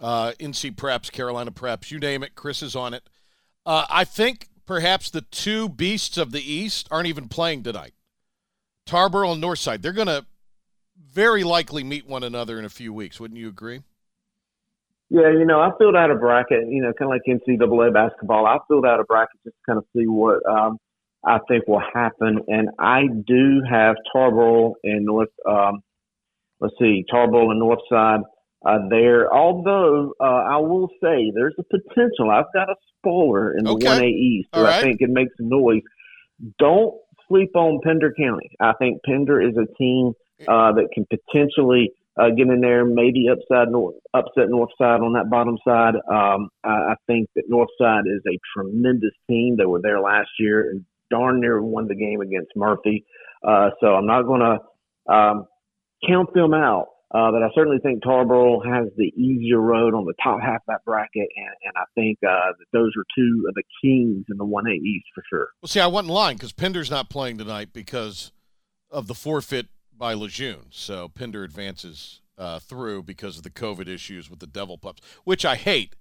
[0.00, 2.34] uh, NC Preps, Carolina Preps, you name it.
[2.34, 3.08] Chris is on it.
[3.64, 7.94] Uh, I think perhaps the two beasts of the East aren't even playing tonight.
[8.86, 9.82] Tarboro and Northside.
[9.82, 10.26] They're going to
[10.96, 13.18] very likely meet one another in a few weeks.
[13.18, 13.82] Wouldn't you agree?
[15.08, 18.46] Yeah, you know, I filled out a bracket, you know, kind of like NCAA basketball.
[18.46, 20.78] I filled out a bracket just to kind of see what um,
[21.24, 22.40] I think will happen.
[22.48, 25.80] And I do have Tarboro and North, um,
[26.60, 28.22] let's see, Tarboro and Northside
[28.66, 29.32] uh, there.
[29.32, 32.30] Although uh, I will say there's a potential.
[32.32, 33.86] I've got a spoiler in the Okay.
[33.86, 35.82] 1A East All that I think it makes noise.
[36.58, 36.94] Don't
[37.28, 38.50] sleep on Pender County.
[38.60, 40.12] I think Pender is a team
[40.48, 45.12] uh, that can potentially uh, get in there, maybe upside north, upset north side on
[45.14, 45.94] that bottom side.
[46.10, 49.56] Um, I, I think that north side is a tremendous team.
[49.56, 53.04] They were there last year and darn near won the game against Murphy.
[53.46, 55.46] Uh, so I'm not going to um,
[56.06, 56.88] count them out.
[57.14, 60.66] Uh, but I certainly think Tarboro has the easier road on the top half of
[60.66, 64.36] that bracket, and, and I think uh, that those are two of the kings in
[64.36, 65.48] the 1A East for sure.
[65.62, 68.32] Well, see, I wasn't lying because Pender's not playing tonight because
[68.90, 69.68] of the forfeit
[69.98, 70.66] by Lejeune.
[70.70, 75.44] So Pender advances uh, through because of the COVID issues with the Devil Pups, which
[75.44, 75.96] I hate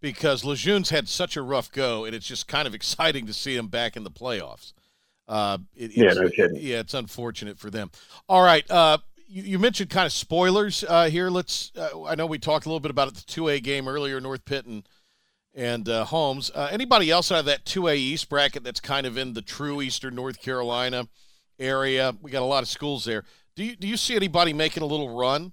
[0.00, 3.56] because Lejeune's had such a rough go, and it's just kind of exciting to see
[3.56, 4.72] him back in the playoffs.
[5.26, 6.58] Uh, it, Yeah, it's, no kidding.
[6.60, 7.90] Yeah, it's unfortunate for them.
[8.28, 8.68] All right.
[8.70, 11.30] Uh, you, you mentioned kind of spoilers uh, here.
[11.30, 11.72] Let's.
[11.76, 14.20] Uh, I know we talked a little bit about it, the two A game earlier,
[14.20, 14.86] North Pitt and
[15.54, 16.50] and uh, Holmes.
[16.54, 19.80] Uh, anybody else out of that 2A East bracket that's kind of in the true
[19.80, 21.08] Eastern North Carolina
[21.58, 22.14] area?
[22.22, 23.24] We got a lot of schools there.
[23.56, 25.52] Do you do you see anybody making a little run?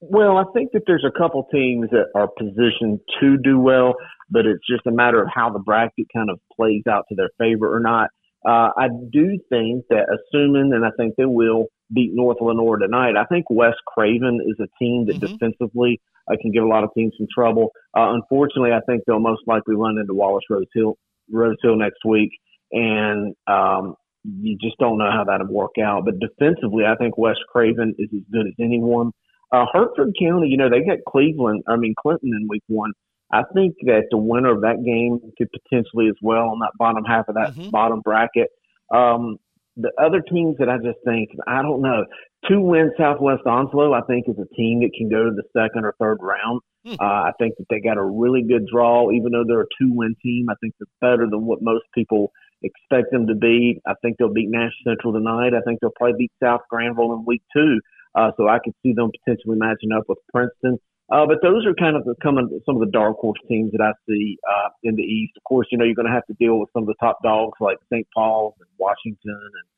[0.00, 3.94] Well, I think that there's a couple teams that are positioned to do well,
[4.30, 7.30] but it's just a matter of how the bracket kind of plays out to their
[7.38, 8.10] favor or not.
[8.46, 13.16] Uh, I do think that assuming, and I think they will beat North Lenoir tonight,
[13.16, 16.00] I think West Craven is a team that defensively
[16.30, 17.72] uh, can give a lot of teams some trouble.
[17.96, 20.96] Uh, unfortunately, I think they'll most likely run into Wallace Rose Hill,
[21.30, 22.30] Rose Hill next week,
[22.70, 26.04] and um, you just don't know how that'll work out.
[26.04, 29.12] But defensively, I think West Craven is as good as anyone.
[29.52, 32.92] Uh, Hertford County, you know, they got Cleveland, I mean, Clinton in week one.
[33.32, 37.04] I think that the winner of that game could potentially as well on that bottom
[37.04, 38.48] half of that bottom bracket.
[38.94, 39.36] Um,
[39.76, 42.04] the other teams that I just think, I don't know,
[42.48, 45.84] two win Southwest Onslow, I think is a team that can go to the second
[45.84, 46.60] or third round.
[47.00, 49.92] Uh, I think that they got a really good draw, even though they're a two
[49.92, 50.46] win team.
[50.50, 52.32] I think they're better than what most people
[52.62, 53.80] expect them to be.
[53.86, 55.54] I think they'll beat Nash Central tonight.
[55.54, 57.80] I think they'll probably beat South Granville in week two.
[58.14, 60.78] Uh, so I could see them potentially matching up with Princeton.
[61.10, 63.80] Uh, but those are kind of the, coming some of the dark horse teams that
[63.80, 65.32] I see uh, in the East.
[65.36, 67.18] Of course, you know you're going to have to deal with some of the top
[67.22, 68.06] dogs like St.
[68.14, 69.68] Paul's and Washington and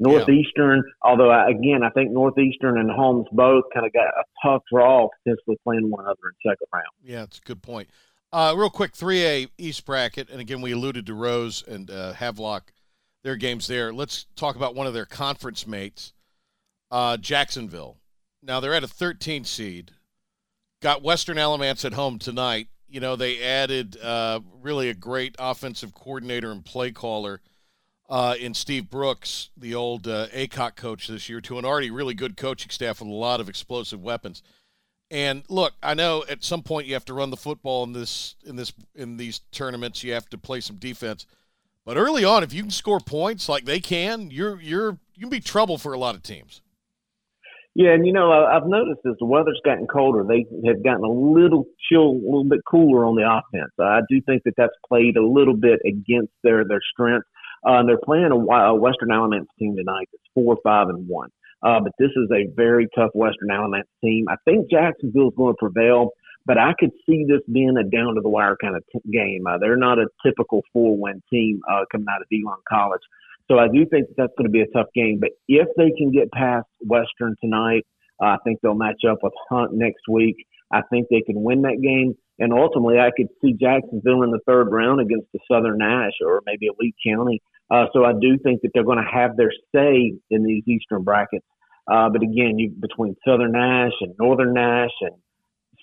[0.00, 0.82] Northeastern.
[1.02, 5.08] Although I, again, I think Northeastern and Holmes both kind of got a tough draw,
[5.22, 6.86] potentially playing one another in second round.
[7.02, 7.88] Yeah, it's a good point.
[8.34, 12.72] Uh, real quick, 3A East bracket, and again, we alluded to Rose and uh, Havelock,
[13.22, 13.92] their games there.
[13.92, 16.12] Let's talk about one of their conference mates,
[16.90, 17.98] uh, Jacksonville.
[18.42, 19.92] Now they're at a 13 seed.
[20.82, 22.66] Got Western Alamance at home tonight.
[22.88, 27.40] You know they added uh, really a great offensive coordinator and play caller
[28.08, 32.14] uh, in Steve Brooks, the old uh, ACOT coach this year, to an already really
[32.14, 34.42] good coaching staff with a lot of explosive weapons.
[35.14, 38.34] And look, I know at some point you have to run the football in this
[38.44, 40.02] in this in these tournaments.
[40.02, 41.24] You have to play some defense,
[41.84, 45.28] but early on, if you can score points like they can, you're you're you can
[45.28, 46.62] be trouble for a lot of teams.
[47.76, 51.08] Yeah, and you know, I've noticed as the weather's gotten colder, they have gotten a
[51.08, 53.70] little chill, a little bit cooler on the offense.
[53.78, 57.26] I do think that that's played a little bit against their their strength.
[57.64, 61.30] Uh, they're playing a, a Western Alamance team tonight that's four, five, and one.
[61.62, 64.26] Uh, but this is a very tough Western Alamance team.
[64.28, 66.10] I think Jacksonville's going to prevail,
[66.46, 69.46] but I could see this being a down to the wire kind of t- game.
[69.46, 73.02] Uh, they're not a typical four win team uh, coming out of Elon College.
[73.50, 75.18] So I do think that that's going to be a tough game.
[75.20, 77.86] But if they can get past Western tonight,
[78.22, 80.36] uh, I think they'll match up with Hunt next week.
[80.72, 82.14] I think they can win that game.
[82.38, 86.42] And ultimately, I could see Jacksonville in the third round against the Southern Nash or
[86.46, 87.40] maybe a Lee County.
[87.70, 91.02] Uh, so I do think that they're going to have their say in these Eastern
[91.02, 91.46] brackets.
[91.90, 95.12] Uh, but again, you between Southern Nash and Northern Nash and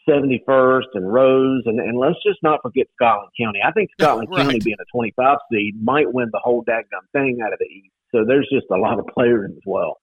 [0.10, 3.60] 71st and Rose, and, and let's just not forget Scotland County.
[3.66, 4.44] I think Scotland Right.
[4.44, 7.94] County being a 25 seed might win the whole daggum thing out of the East.
[8.12, 10.00] So there's just a lot of players as well.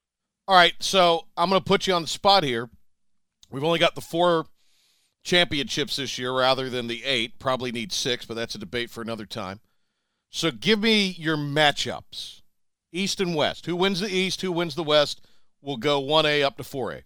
[0.47, 2.71] All right, so I'm going to put you on the spot here.
[3.51, 4.47] We've only got the four
[5.23, 7.39] championships this year rather than the eight.
[7.39, 9.61] Probably need six, but that's a debate for another time.
[10.31, 12.43] So give me your matchups
[12.93, 13.67] East and West.
[13.67, 14.43] Who wins the East?
[14.43, 15.27] Who wins the West?
[15.61, 17.03] We'll go 1A up to 4A.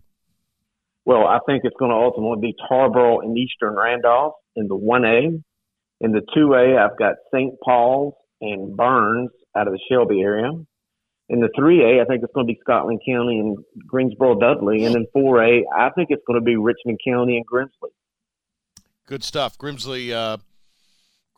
[1.04, 5.42] Well, I think it's going to ultimately be Tarboro and Eastern Randolph in the 1A.
[6.00, 7.54] In the 2A, I've got St.
[7.64, 10.50] Paul's and Burns out of the Shelby area.
[11.28, 13.56] In the 3A, I think it's going to be Scotland County and
[13.86, 14.84] Greensboro Dudley.
[14.84, 17.90] And in 4A, I think it's going to be Richmond County and Grimsley.
[19.06, 19.56] Good stuff.
[19.58, 20.38] Grimsley, uh,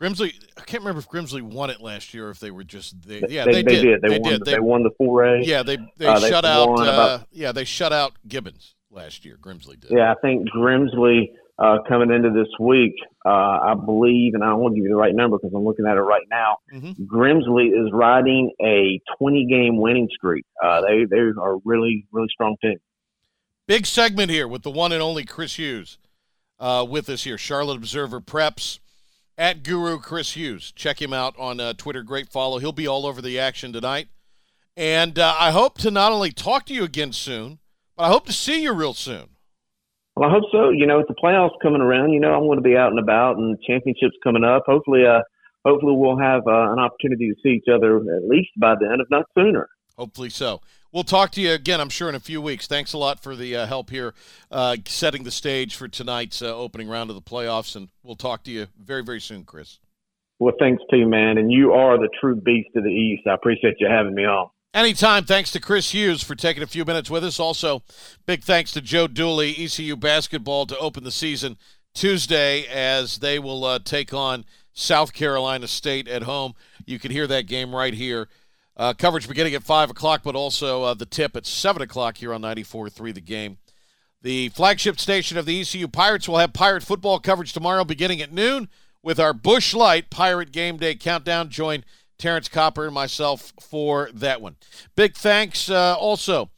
[0.00, 3.00] Grimsley, I can't remember if Grimsley won it last year or if they were just,
[3.06, 4.02] they, yeah, they, they, did.
[4.02, 4.44] They, They, won, did.
[4.44, 5.46] They, won the 4A.
[5.46, 6.68] Yeah, they they Uh, they shut out.
[6.68, 9.36] Uh, about- yeah, they shut out Gibbons last year.
[9.40, 9.90] Grimsley did.
[9.90, 11.28] Yeah, I think Grimsley
[11.58, 14.90] uh, coming into this week, uh, I believe, and I won't want to give you
[14.90, 16.56] the right number because I'm looking at it right now.
[16.74, 16.96] Mhm.
[17.06, 20.44] Grimsley is riding a 20 game winning streak.
[20.62, 22.78] Uh, they they are really really strong team.
[23.68, 25.98] Big segment here with the one and only Chris Hughes
[26.58, 27.38] uh, with us here.
[27.38, 28.80] Charlotte Observer Preps
[29.36, 30.72] at Guru Chris Hughes.
[30.72, 32.02] Check him out on uh, Twitter.
[32.02, 32.58] Great follow.
[32.58, 34.08] He'll be all over the action tonight.
[34.76, 37.58] And uh, I hope to not only talk to you again soon,
[37.96, 39.30] but I hope to see you real soon.
[40.16, 40.70] Well, I hope so.
[40.70, 42.98] You know, with the playoffs coming around, you know, I'm going to be out and
[42.98, 44.64] about, and the championships coming up.
[44.66, 45.20] Hopefully, uh,
[45.64, 49.08] hopefully we'll have uh, an opportunity to see each other at least by then, if
[49.10, 49.68] not sooner.
[49.96, 50.60] Hopefully so.
[50.94, 52.68] We'll talk to you again, I'm sure, in a few weeks.
[52.68, 54.14] Thanks a lot for the uh, help here,
[54.52, 57.74] uh, setting the stage for tonight's uh, opening round of the playoffs.
[57.74, 59.80] And we'll talk to you very, very soon, Chris.
[60.38, 63.26] Well, thanks to you, man, and you are the true beast of the East.
[63.26, 64.50] I appreciate you having me on.
[64.72, 65.24] Anytime.
[65.24, 67.40] Thanks to Chris Hughes for taking a few minutes with us.
[67.40, 67.82] Also,
[68.24, 71.56] big thanks to Joe Dooley, ECU basketball, to open the season
[71.92, 76.54] Tuesday as they will uh, take on South Carolina State at home.
[76.86, 78.28] You can hear that game right here.
[78.76, 82.34] Uh, coverage beginning at 5 o'clock, but also uh, the tip at 7 o'clock here
[82.34, 83.58] on 94.3 The Game.
[84.22, 88.32] The flagship station of the ECU Pirates will have Pirate football coverage tomorrow beginning at
[88.32, 88.68] noon
[89.02, 91.50] with our Busch Light Pirate Game Day Countdown.
[91.50, 91.84] Join
[92.18, 94.56] Terrance Copper and myself for that one.
[94.96, 96.50] Big thanks uh, also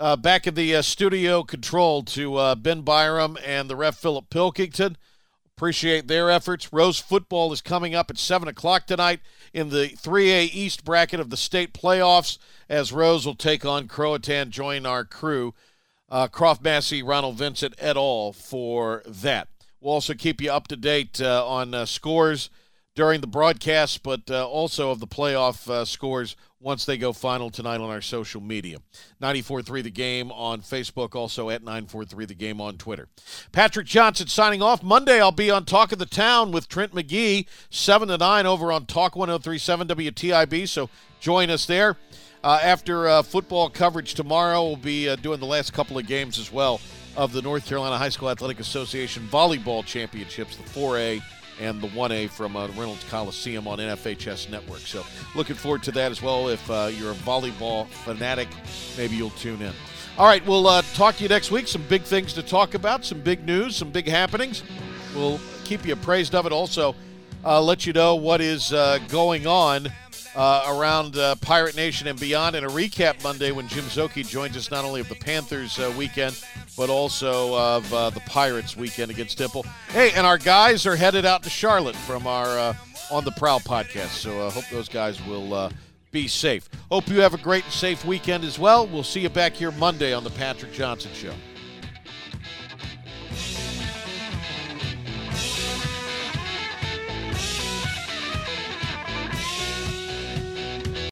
[0.00, 4.28] uh, back in the uh, studio control to uh, Ben Byram and the ref Philip
[4.28, 4.96] Pilkington.
[5.56, 6.72] Appreciate their efforts.
[6.72, 9.20] Rose football is coming up at 7 o'clock tonight
[9.52, 12.38] in the 3A East bracket of the state playoffs
[12.68, 14.50] as Rose will take on Croatan.
[14.50, 15.54] Join our crew,
[16.08, 18.32] uh, Croft Massey, Ronald Vincent et al.
[18.32, 19.48] for that.
[19.80, 22.50] We'll also keep you up to date uh, on uh, scores
[22.94, 27.50] during the broadcast, but uh, also of the playoff uh, scores once they go final
[27.50, 28.78] tonight on our social media.
[29.20, 33.08] 94.3 The Game on Facebook, also at 943 The Game on Twitter.
[33.50, 34.82] Patrick Johnson signing off.
[34.82, 38.72] Monday I'll be on Talk of the Town with Trent McGee, 7 to 9 over
[38.72, 40.88] on Talk 1037 WTIB, so
[41.20, 41.96] join us there.
[42.44, 46.38] Uh, after uh, football coverage tomorrow, we'll be uh, doing the last couple of games
[46.38, 46.80] as well
[47.16, 51.22] of the North Carolina High School Athletic Association Volleyball Championships, the 4A
[51.60, 54.80] and the 1A from uh, Reynolds Coliseum on NFHS Network.
[54.80, 56.48] So looking forward to that as well.
[56.48, 58.48] If uh, you're a volleyball fanatic,
[58.96, 59.72] maybe you'll tune in.
[60.18, 61.66] All right, we'll uh, talk to you next week.
[61.66, 64.62] Some big things to talk about, some big news, some big happenings.
[65.14, 66.52] We'll keep you appraised of it.
[66.52, 66.94] Also,
[67.44, 69.90] uh, let you know what is uh, going on
[70.34, 74.56] uh, around uh, Pirate Nation and beyond, and a recap Monday when Jim Szoke joins
[74.56, 76.42] us not only of the Panthers uh, weekend,
[76.76, 79.64] but also of uh, the Pirates weekend against Temple.
[79.88, 82.74] Hey, and our guys are headed out to Charlotte from our uh,
[83.10, 85.70] On the Prowl podcast, so I hope those guys will uh,
[86.10, 86.68] be safe.
[86.90, 88.86] Hope you have a great and safe weekend as well.
[88.86, 91.34] We'll see you back here Monday on the Patrick Johnson Show.